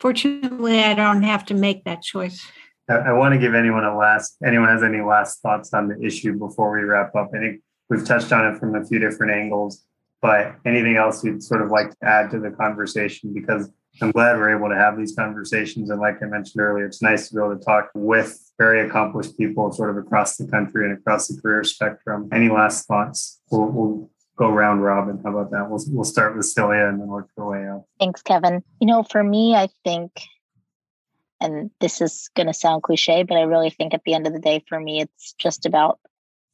Fortunately, 0.00 0.80
I 0.80 0.92
don't 0.92 1.22
have 1.22 1.46
to 1.46 1.54
make 1.54 1.84
that 1.84 2.02
choice. 2.02 2.46
I, 2.90 3.12
want 3.12 3.32
to 3.32 3.38
give 3.38 3.54
anyone 3.54 3.84
a 3.84 3.96
last, 3.96 4.36
anyone 4.44 4.68
has 4.68 4.82
any 4.82 5.00
last 5.00 5.40
thoughts 5.40 5.72
on 5.72 5.88
the 5.88 5.98
issue 6.04 6.38
before 6.38 6.76
we 6.76 6.82
wrap 6.82 7.14
up. 7.14 7.30
I 7.34 7.38
think 7.38 7.62
we've 7.88 8.04
touched 8.04 8.30
on 8.30 8.52
it 8.52 8.58
from 8.58 8.74
a 8.74 8.84
few 8.84 8.98
different 8.98 9.32
angles, 9.32 9.82
but 10.20 10.56
anything 10.66 10.96
else 10.96 11.24
you'd 11.24 11.42
sort 11.42 11.62
of 11.62 11.70
like 11.70 11.88
to 11.90 11.96
add 12.02 12.30
to 12.32 12.38
the 12.38 12.50
conversation? 12.50 13.32
Because 13.32 13.70
I'm 14.00 14.10
glad 14.10 14.36
we're 14.36 14.56
able 14.56 14.68
to 14.68 14.76
have 14.76 14.96
these 14.98 15.14
conversations. 15.14 15.90
And 15.90 16.00
like 16.00 16.22
I 16.22 16.26
mentioned 16.26 16.60
earlier, 16.60 16.86
it's 16.86 17.02
nice 17.02 17.28
to 17.28 17.34
be 17.34 17.40
able 17.40 17.56
to 17.56 17.64
talk 17.64 17.90
with 17.94 18.52
very 18.58 18.86
accomplished 18.86 19.38
people 19.38 19.70
sort 19.72 19.90
of 19.90 19.96
across 19.96 20.36
the 20.36 20.46
country 20.46 20.84
and 20.84 20.98
across 20.98 21.28
the 21.28 21.40
career 21.40 21.62
spectrum. 21.64 22.28
Any 22.32 22.48
last 22.48 22.86
thoughts? 22.86 23.40
We'll, 23.50 23.66
we'll 23.66 24.10
go 24.36 24.50
round 24.50 24.82
robin. 24.82 25.20
How 25.24 25.30
about 25.30 25.50
that? 25.52 25.70
We'll, 25.70 25.82
we'll 25.88 26.04
start 26.04 26.36
with 26.36 26.46
Celia 26.46 26.88
and 26.88 27.00
then 27.00 27.06
work 27.06 27.28
our 27.38 27.48
way 27.48 27.68
up. 27.68 27.86
Thanks, 28.00 28.22
Kevin. 28.22 28.62
You 28.80 28.86
know, 28.88 29.04
for 29.04 29.22
me, 29.22 29.54
I 29.54 29.68
think 29.84 30.10
and 31.40 31.70
this 31.80 32.00
is 32.00 32.30
going 32.34 32.46
to 32.46 32.54
sound 32.54 32.82
cliche, 32.82 33.22
but 33.22 33.36
I 33.36 33.42
really 33.42 33.70
think 33.70 33.92
at 33.92 34.02
the 34.04 34.14
end 34.14 34.26
of 34.26 34.32
the 34.32 34.40
day, 34.40 34.64
for 34.66 34.80
me, 34.80 35.00
it's 35.00 35.34
just 35.34 35.66
about 35.66 36.00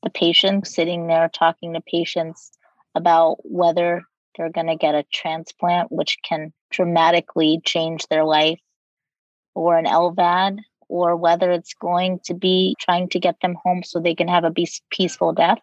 the 0.02 0.10
patient 0.10 0.66
sitting 0.66 1.06
there 1.06 1.28
talking 1.28 1.74
to 1.74 1.80
patients 1.80 2.50
about 2.94 3.36
whether 3.44 4.02
they're 4.36 4.50
going 4.50 4.66
to 4.66 4.76
get 4.76 4.94
a 4.94 5.04
transplant, 5.12 5.92
which 5.92 6.18
can 6.24 6.52
dramatically 6.70 7.60
change 7.64 8.06
their 8.08 8.24
life, 8.24 8.60
or 9.54 9.78
an 9.78 9.86
LVAD, 9.86 10.58
or 10.88 11.16
whether 11.16 11.50
it's 11.50 11.74
going 11.74 12.20
to 12.24 12.34
be 12.34 12.76
trying 12.80 13.08
to 13.10 13.20
get 13.20 13.40
them 13.40 13.56
home 13.64 13.82
so 13.82 14.00
they 14.00 14.14
can 14.14 14.28
have 14.28 14.44
a 14.44 14.54
peaceful 14.90 15.32
death. 15.32 15.58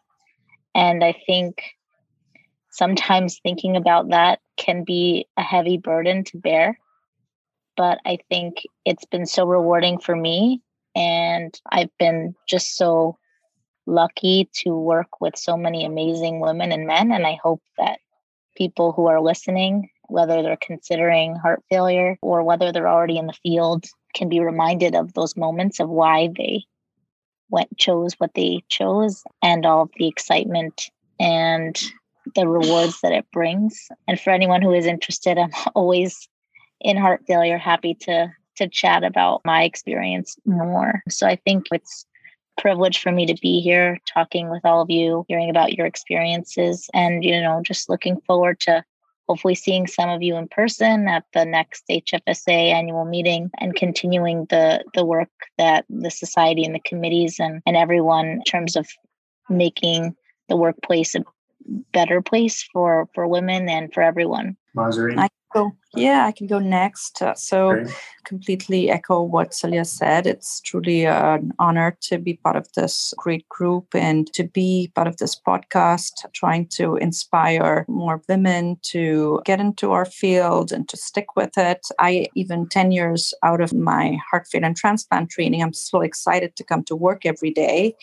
And 0.75 1.03
I 1.03 1.13
think 1.25 1.63
sometimes 2.71 3.39
thinking 3.41 3.75
about 3.75 4.09
that 4.09 4.39
can 4.57 4.83
be 4.83 5.27
a 5.37 5.41
heavy 5.41 5.77
burden 5.77 6.23
to 6.25 6.37
bear 6.37 6.77
but 7.77 7.99
I 8.05 8.17
think 8.29 8.63
it's 8.85 9.05
been 9.05 9.25
so 9.25 9.45
rewarding 9.45 9.99
for 9.99 10.15
me 10.15 10.61
And 10.95 11.53
I've 11.71 11.95
been 11.99 12.35
just 12.49 12.75
so 12.75 13.19
lucky 13.85 14.49
to 14.63 14.75
work 14.75 15.21
with 15.21 15.37
so 15.37 15.55
many 15.55 15.85
amazing 15.85 16.39
women 16.39 16.71
and 16.71 16.87
men. 16.87 17.11
And 17.11 17.25
I 17.27 17.37
hope 17.41 17.61
that 17.77 17.99
people 18.55 18.91
who 18.91 19.05
are 19.05 19.21
listening, 19.21 19.89
whether 20.07 20.41
they're 20.41 20.57
considering 20.57 21.35
heart 21.35 21.63
failure 21.69 22.17
or 22.21 22.43
whether 22.43 22.71
they're 22.71 22.89
already 22.89 23.17
in 23.17 23.27
the 23.27 23.33
field, 23.43 23.85
can 24.15 24.29
be 24.29 24.39
reminded 24.39 24.95
of 24.95 25.13
those 25.13 25.35
moments 25.37 25.79
of 25.79 25.89
why 25.89 26.29
they 26.35 26.63
went 27.49 27.77
chose 27.77 28.13
what 28.17 28.33
they 28.33 28.63
chose 28.69 29.23
and 29.41 29.65
all 29.65 29.83
of 29.83 29.91
the 29.97 30.07
excitement 30.07 30.89
and 31.19 31.81
the 32.35 32.47
rewards 32.47 32.99
that 33.01 33.11
it 33.11 33.25
brings. 33.31 33.87
And 34.07 34.19
for 34.19 34.31
anyone 34.31 34.61
who 34.61 34.73
is 34.73 34.85
interested, 34.85 35.37
I'm 35.37 35.51
always 35.75 36.27
in 36.81 36.97
heart 36.97 37.23
failure 37.27 37.57
happy 37.57 37.95
to 38.01 38.31
to 38.57 38.67
chat 38.67 39.03
about 39.03 39.41
my 39.45 39.63
experience 39.63 40.35
more. 40.45 41.03
So 41.09 41.27
I 41.27 41.35
think 41.35 41.67
it's 41.71 42.07
privilege 42.57 42.99
for 42.99 43.11
me 43.11 43.27
to 43.27 43.35
be 43.39 43.61
here 43.61 43.99
talking 44.11 44.49
with 44.49 44.65
all 44.65 44.81
of 44.81 44.89
you, 44.89 45.25
hearing 45.27 45.51
about 45.51 45.73
your 45.73 45.85
experiences 45.85 46.89
and 46.91 47.23
you 47.23 47.39
know, 47.39 47.61
just 47.63 47.87
looking 47.87 48.19
forward 48.25 48.59
to 48.61 48.83
hopefully 49.27 49.55
seeing 49.55 49.87
some 49.87 50.09
of 50.09 50.21
you 50.21 50.35
in 50.35 50.47
person 50.47 51.07
at 51.07 51.25
the 51.33 51.45
next 51.45 51.83
HFSA 51.89 52.71
annual 52.71 53.05
meeting 53.05 53.49
and 53.59 53.75
continuing 53.75 54.45
the 54.49 54.83
the 54.93 55.05
work 55.05 55.29
that 55.57 55.85
the 55.89 56.11
society 56.11 56.63
and 56.63 56.73
the 56.73 56.79
committees 56.79 57.39
and, 57.39 57.61
and 57.65 57.75
everyone 57.75 58.27
in 58.27 58.43
terms 58.43 58.75
of 58.75 58.87
making 59.49 60.15
the 60.49 60.57
workplace 60.57 61.15
a 61.15 61.23
better 61.91 62.21
place 62.21 62.63
for 62.63 63.09
for 63.13 63.27
women 63.27 63.67
and 63.69 63.93
for 63.93 64.01
everyone. 64.01 64.55
Mahzarin. 64.75 65.19
I 65.19 65.29
go. 65.53 65.71
Yeah, 65.97 66.25
I 66.25 66.31
can 66.31 66.47
go 66.47 66.59
next. 66.59 67.21
Uh, 67.21 67.33
so, 67.35 67.73
Great. 67.73 67.95
completely 68.23 68.89
echo 68.89 69.21
what 69.21 69.53
Celia 69.53 69.85
said. 69.85 70.27
It's 70.27 70.61
truly 70.61 71.05
an 71.05 71.53
honor 71.59 71.97
to 72.01 72.17
be 72.17 72.35
part 72.35 72.55
of 72.55 72.71
this 72.73 73.13
great 73.17 73.47
group 73.49 73.95
and 73.95 74.31
to 74.33 74.43
be 74.43 74.91
part 74.95 75.07
of 75.07 75.17
this 75.17 75.39
podcast, 75.39 76.11
trying 76.33 76.67
to 76.69 76.97
inspire 76.97 77.85
more 77.87 78.21
women 78.27 78.77
to 78.83 79.41
get 79.45 79.59
into 79.59 79.91
our 79.91 80.05
field 80.05 80.71
and 80.71 80.87
to 80.89 80.97
stick 80.97 81.35
with 81.35 81.57
it. 81.57 81.87
I, 81.99 82.27
even 82.35 82.67
10 82.67 82.91
years 82.91 83.33
out 83.43 83.61
of 83.61 83.73
my 83.73 84.17
heart 84.29 84.47
failure 84.47 84.67
and 84.67 84.75
transplant 84.75 85.29
training, 85.29 85.61
I'm 85.61 85.73
so 85.73 86.01
excited 86.01 86.55
to 86.57 86.63
come 86.63 86.83
to 86.83 86.95
work 86.95 87.25
every 87.25 87.51
day. 87.51 87.95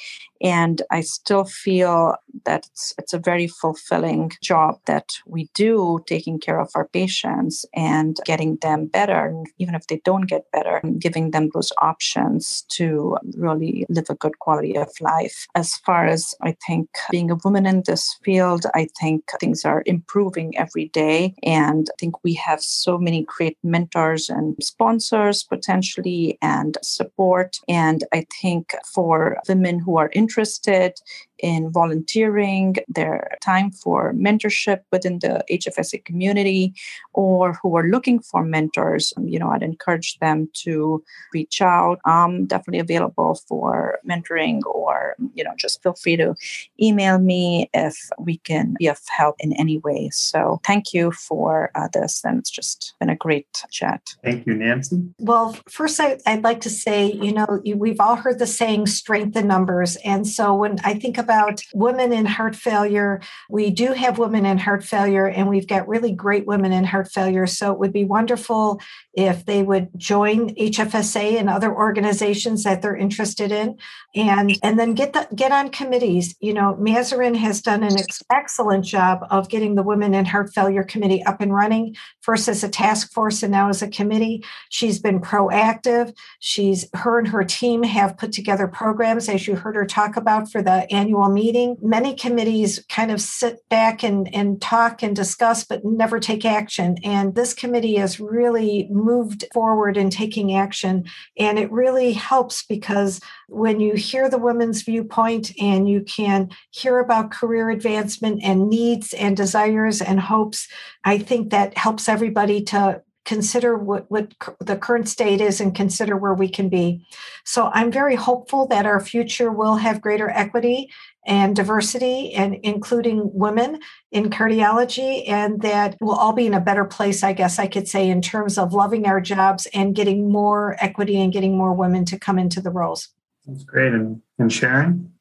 And 0.45 0.83
I 0.91 1.01
still 1.01 1.45
feel 1.45 2.17
that 2.45 2.67
it's, 2.67 2.93
it's 2.99 3.15
a 3.15 3.19
very 3.19 3.47
fulfilling 3.47 4.33
job 4.43 4.79
that 4.85 5.13
we 5.27 5.49
do 5.55 6.05
taking 6.07 6.39
care 6.39 6.61
of 6.61 6.71
our 6.75 6.87
patients 6.89 7.65
and 7.75 8.19
getting 8.27 8.57
them 8.57 8.87
better. 8.87 9.35
Even 9.59 9.75
if 9.75 9.87
they 9.87 10.03
don't 10.05 10.27
get 10.27 10.51
better, 10.53 10.77
and 10.83 11.01
giving 11.01 11.31
them 11.31 11.49
those 11.55 11.73
options 11.81 12.65
to 12.69 13.17
really 13.37 13.87
live 13.89 14.07
a 14.11 14.15
good 14.15 14.39
quality 14.41 14.77
of 14.77 14.91
life. 15.01 15.47
As 15.55 15.77
far 15.79 16.07
as 16.07 16.35
I 16.43 16.57
think 16.67 16.91
being 17.11 17.31
a 17.31 17.39
woman 17.43 17.65
in 17.65 17.83
this 17.87 18.19
field, 18.23 18.67
I 18.75 18.89
think 19.01 19.25
things 19.41 19.65
are 19.65 19.83
improving 19.87 20.57
every 20.59 20.89
day. 20.89 21.35
And 21.43 21.89
I 21.91 21.97
think 21.99 22.23
we 22.23 22.35
have 22.35 22.61
so 22.61 22.99
many 22.99 23.25
great 23.25 23.57
mentors 23.63 24.29
and 24.29 24.57
sponsors 24.63 25.43
potentially 25.43 26.39
and 26.43 26.77
support. 26.83 27.57
And 27.67 28.05
I 28.13 28.27
think 28.43 28.75
for 28.93 29.39
women 29.49 29.79
who 29.79 29.97
are 29.97 30.11
interested 30.13 30.34
interested 30.37 30.95
in 31.39 31.71
volunteering, 31.71 32.77
their 32.89 33.37
time 33.43 33.71
for 33.71 34.13
mentorship 34.15 34.81
within 34.93 35.19
the 35.19 35.45
HFSA 35.51 36.05
community, 36.05 36.75
or 37.13 37.59
who 37.63 37.77
are 37.77 37.89
looking 37.89 38.21
for 38.21 38.45
mentors, 38.45 39.13
you 39.23 39.39
know, 39.39 39.51
I'd 39.51 39.63
encourage 39.63 40.19
them 40.19 40.49
to 40.65 41.03
reach 41.33 41.61
out. 41.61 41.99
I'm 42.05 42.47
definitely 42.47 42.81
available 42.81 43.35
for 43.49 43.99
mentoring, 44.09 44.61
or, 44.65 45.17
you 45.35 45.45
know, 45.45 45.53
just 45.57 45.83
feel 45.83 45.95
free 45.95 46.17
to 46.17 46.35
email 46.81 47.19
me 47.19 47.71
if 47.75 47.97
we 48.19 48.39
can 48.39 48.75
be 48.79 48.87
of 48.87 49.01
help 49.09 49.37
in 49.41 49.53
any 49.55 49.79
way. 49.79 50.11
So 50.11 50.61
thank 50.65 50.93
you 50.93 51.13
for 51.13 51.71
uh, 51.75 51.89
this. 51.93 52.25
And 52.25 52.39
it's 52.39 52.51
just 52.51 52.95
been 53.01 53.11
a 53.11 53.17
great 53.17 53.47
chat. 53.71 54.15
Thank 54.23 54.47
you, 54.47 54.55
Nancy. 54.55 55.03
Well, 55.19 55.57
first, 55.69 56.01
I, 56.01 56.19
would 56.27 56.45
like 56.45 56.61
to 56.63 56.71
say, 56.71 57.13
you 57.13 57.33
know, 57.33 57.61
we've 57.75 58.01
all 58.01 58.17
heard 58.17 58.39
the 58.39 58.47
saying 58.47 58.87
strength 58.87 59.37
in 59.37 59.47
numbers. 59.47 59.97
And 60.05 60.27
so 60.27 60.55
when 60.55 60.79
I 60.85 60.95
think 60.95 61.19
about 61.25 61.61
women 61.73 62.13
in 62.13 62.27
heart 62.27 62.55
failure, 62.55 63.21
we 63.49 63.71
do 63.71 63.93
have 63.93 64.19
women 64.19 64.45
in 64.45 64.59
heart 64.59 64.85
failure, 64.85 65.27
and 65.27 65.49
we've 65.49 65.67
got 65.67 65.89
really 65.89 66.13
great 66.13 66.47
women 66.47 66.73
in 66.73 66.85
heart 66.85 67.11
failure. 67.11 67.47
So 67.47 67.73
it 67.73 67.79
would 67.79 67.93
be 67.93 68.05
wonderful 68.05 68.81
if 69.15 69.47
they 69.47 69.63
would 69.63 69.89
join 69.97 70.55
HFSA 70.57 71.39
and 71.39 71.49
other 71.49 71.75
organizations 71.75 72.65
that 72.65 72.83
they're 72.83 72.97
interested 72.97 73.51
in, 73.51 73.79
and 74.15 74.59
and 74.63 74.79
then 74.79 74.95
get 74.95 75.15
the, 75.15 75.27
get 75.35 75.53
on 75.53 75.71
committees. 75.71 76.35
You 76.41 76.53
know, 76.53 76.77
Mahzarin 76.79 77.37
has 77.37 77.63
done 77.63 77.83
an 77.83 77.99
ex- 77.99 78.23
excellent 78.31 78.85
job 78.85 79.27
of 79.31 79.49
getting 79.49 79.75
the 79.75 79.83
Women 79.83 80.13
in 80.13 80.27
Heart 80.27 80.53
Failure 80.55 80.85
Committee 80.85 81.25
up 81.25 81.41
and 81.41 81.55
running. 81.55 81.97
First 82.21 82.49
as 82.49 82.63
a 82.63 82.69
task 82.69 83.13
force, 83.13 83.43
and 83.43 83.53
now 83.53 83.69
as 83.71 83.81
a 83.81 83.89
committee. 83.89 84.45
She's 84.69 84.99
been 84.99 85.21
proactive. 85.21 86.13
She's 86.41 86.87
her 86.95 87.19
and 87.19 87.29
her 87.29 87.45
team 87.45 87.83
have 87.85 88.19
put 88.19 88.33
together 88.33 88.67
programs, 88.67 89.29
as 89.29 89.47
you 89.47 89.55
heard 89.55 89.77
her 89.77 89.87
talk 89.87 90.17
about 90.17 90.51
for 90.51 90.61
the 90.61 90.93
annual 90.93 91.14
meeting. 91.29 91.77
Many 91.81 92.15
committees 92.15 92.85
kind 92.89 93.11
of 93.11 93.21
sit 93.21 93.59
back 93.69 94.03
and 94.03 94.33
and 94.35 94.61
talk 94.61 95.03
and 95.03 95.15
discuss, 95.15 95.65
but 95.65 95.85
never 95.85 96.21
take 96.21 96.45
action. 96.45 96.97
And 97.05 97.35
this 97.35 97.55
committee 97.55 97.97
has 97.97 98.21
really 98.21 98.89
moved 98.91 99.45
forward 99.53 99.97
in 99.97 100.11
taking 100.11 100.55
action. 100.55 101.05
And 101.39 101.59
it 101.59 101.71
really 101.71 102.13
helps 102.13 102.65
because 102.65 103.21
when 103.49 103.81
you 103.81 103.95
hear 103.95 104.29
the 104.29 104.39
women's 104.39 104.83
viewpoint 104.83 105.53
and 105.61 105.89
you 105.89 106.03
can 106.03 106.51
hear 106.71 106.99
about 106.99 107.31
career 107.31 107.71
advancement 107.71 108.41
and 108.43 108.69
needs 108.69 109.13
and 109.15 109.37
desires 109.37 110.01
and 110.01 110.21
hopes, 110.21 110.69
I 111.05 111.19
think 111.19 111.51
that 111.51 111.77
helps 111.77 112.09
everybody 112.09 112.63
to 112.65 113.03
consider 113.25 113.77
what, 113.77 114.11
what 114.11 114.33
the 114.61 114.77
current 114.77 115.09
state 115.09 115.41
is 115.41 115.61
and 115.61 115.75
consider 115.75 116.17
where 116.17 116.35
we 116.35 116.49
can 116.49 116.69
be. 116.69 117.07
So 117.45 117.71
I'm 117.73 117.91
very 117.91 118.17
hopeful 118.17 118.67
that 118.69 118.87
our 118.87 119.01
future 119.01 119.51
will 119.51 119.77
have 119.77 120.01
greater 120.01 120.29
equity 120.31 120.91
and 121.27 121.57
diversity 121.57 122.35
and 122.35 122.55
including 122.63 123.31
women 123.33 123.81
in 124.13 124.29
cardiology 124.29 125.29
and 125.29 125.63
that 125.63 125.97
we'll 126.01 126.15
all 126.15 126.35
be 126.35 126.47
in 126.47 126.53
a 126.53 126.61
better 126.61 126.85
place 126.85 127.23
i 127.23 127.33
guess 127.33 127.59
i 127.59 127.67
could 127.67 127.89
say 127.89 128.11
in 128.11 128.21
terms 128.21 128.59
of 128.59 128.75
loving 128.75 129.07
our 129.07 129.23
jobs 129.23 129.67
and 129.73 129.95
getting 129.95 130.31
more 130.31 130.77
equity 130.81 131.19
and 131.19 131.33
getting 131.33 131.57
more 131.57 131.73
women 131.73 132.05
to 132.05 132.19
come 132.19 132.39
into 132.39 132.61
the 132.61 132.71
roles. 132.71 133.09
That's 133.47 133.65
great. 133.65 133.95
And, 133.95 134.21
and 134.39 134.53
sharon 134.53 135.14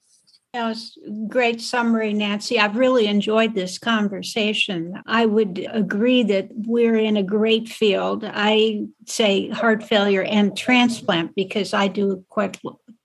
that 0.53 0.67
was 0.67 0.99
great 1.27 1.59
summary, 1.61 2.13
Nancy. 2.13 2.59
I've 2.59 2.75
really 2.75 3.07
enjoyed 3.07 3.55
this 3.55 3.79
conversation. 3.79 5.01
I 5.07 5.25
would 5.25 5.67
agree 5.71 6.21
that 6.23 6.49
we're 6.53 6.95
in 6.95 7.17
a 7.17 7.23
great 7.23 7.67
field. 7.67 8.23
I 8.23 8.85
say 9.07 9.49
heart 9.49 9.83
failure 9.83 10.21
and 10.21 10.55
transplant 10.55 11.33
because 11.33 11.73
I 11.73 11.87
do 11.87 12.23
quite 12.29 12.59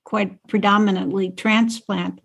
quite 0.04 0.46
predominantly 0.46 1.30
transplant. 1.30 2.20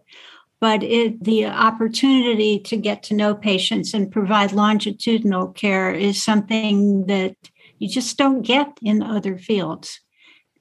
But 0.59 0.83
it, 0.83 1.23
the 1.23 1.45
opportunity 1.45 2.59
to 2.59 2.77
get 2.77 3.03
to 3.03 3.13
know 3.13 3.33
patients 3.33 3.93
and 3.93 4.11
provide 4.11 4.51
longitudinal 4.51 5.49
care 5.49 5.91
is 5.91 6.23
something 6.23 7.05
that 7.07 7.35
you 7.79 7.89
just 7.89 8.17
don't 8.17 8.41
get 8.41 8.77
in 8.81 9.03
other 9.03 9.37
fields. 9.37 9.99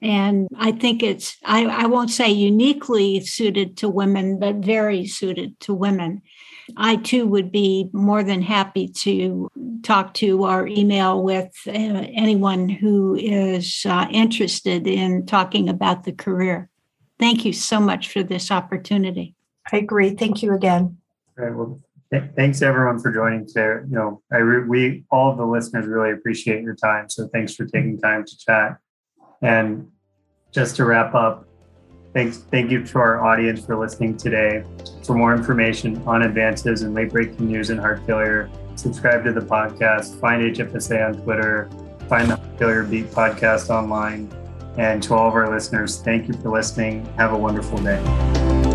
And 0.03 0.49
I 0.57 0.73
think 0.73 1.01
it's, 1.01 1.37
I, 1.45 1.65
I 1.65 1.85
won't 1.85 2.11
say 2.11 2.29
uniquely 2.29 3.21
suited 3.21 3.77
to 3.77 3.87
women, 3.87 4.37
but 4.37 4.57
very 4.57 5.07
suited 5.07 5.57
to 5.61 5.73
women. 5.73 6.21
I 6.75 6.97
too 6.97 7.25
would 7.27 7.53
be 7.53 7.89
more 7.93 8.21
than 8.21 8.41
happy 8.41 8.89
to 8.89 9.49
talk 9.81 10.13
to 10.15 10.45
or 10.45 10.67
email 10.67 11.23
with 11.23 11.53
uh, 11.67 11.71
anyone 11.71 12.67
who 12.67 13.15
is 13.15 13.83
uh, 13.85 14.07
interested 14.11 14.87
in 14.87 15.25
talking 15.25 15.69
about 15.69 16.03
the 16.03 16.11
career. 16.11 16.69
Thank 17.17 17.45
you 17.45 17.53
so 17.53 17.79
much 17.79 18.09
for 18.09 18.23
this 18.23 18.51
opportunity. 18.51 19.35
I 19.71 19.77
agree. 19.77 20.09
Thank 20.09 20.43
you 20.43 20.53
again. 20.53 20.97
All 21.39 21.45
right. 21.45 21.55
Well, 21.55 21.79
th- 22.11 22.31
thanks 22.35 22.61
everyone 22.61 22.99
for 22.99 23.13
joining 23.13 23.47
today. 23.47 23.85
You 23.89 23.95
know, 23.95 24.21
I 24.33 24.37
re- 24.37 24.67
we 24.67 25.05
all 25.11 25.31
of 25.31 25.37
the 25.37 25.45
listeners 25.45 25.87
really 25.87 26.11
appreciate 26.11 26.61
your 26.61 26.75
time. 26.75 27.09
So 27.09 27.29
thanks 27.29 27.55
for 27.55 27.65
taking 27.65 27.97
time 27.99 28.25
to 28.25 28.37
chat. 28.37 28.77
And 29.41 29.91
just 30.53 30.75
to 30.75 30.85
wrap 30.85 31.13
up, 31.15 31.45
thanks 32.13 32.37
thank 32.51 32.71
you 32.71 32.85
to 32.85 32.99
our 32.99 33.25
audience 33.25 33.65
for 33.65 33.75
listening 33.75 34.15
today. 34.15 34.63
For 35.03 35.15
more 35.15 35.35
information 35.35 36.01
on 36.05 36.21
advances 36.21 36.83
in 36.83 36.93
late 36.93 37.09
breaking 37.09 37.47
news 37.47 37.71
in 37.71 37.77
heart 37.77 38.05
failure, 38.05 38.49
subscribe 38.75 39.23
to 39.25 39.33
the 39.33 39.41
podcast, 39.41 40.19
find 40.19 40.55
HFSA 40.55 41.07
on 41.07 41.23
Twitter, 41.23 41.69
find 42.07 42.29
the 42.29 42.37
Failure 42.57 42.83
Beat 42.83 43.07
podcast 43.07 43.69
online. 43.69 44.31
And 44.77 45.03
to 45.03 45.13
all 45.13 45.27
of 45.27 45.35
our 45.35 45.53
listeners, 45.53 46.01
thank 46.01 46.27
you 46.27 46.33
for 46.35 46.49
listening. 46.49 47.05
Have 47.17 47.33
a 47.33 47.37
wonderful 47.37 47.77
day. 47.79 48.72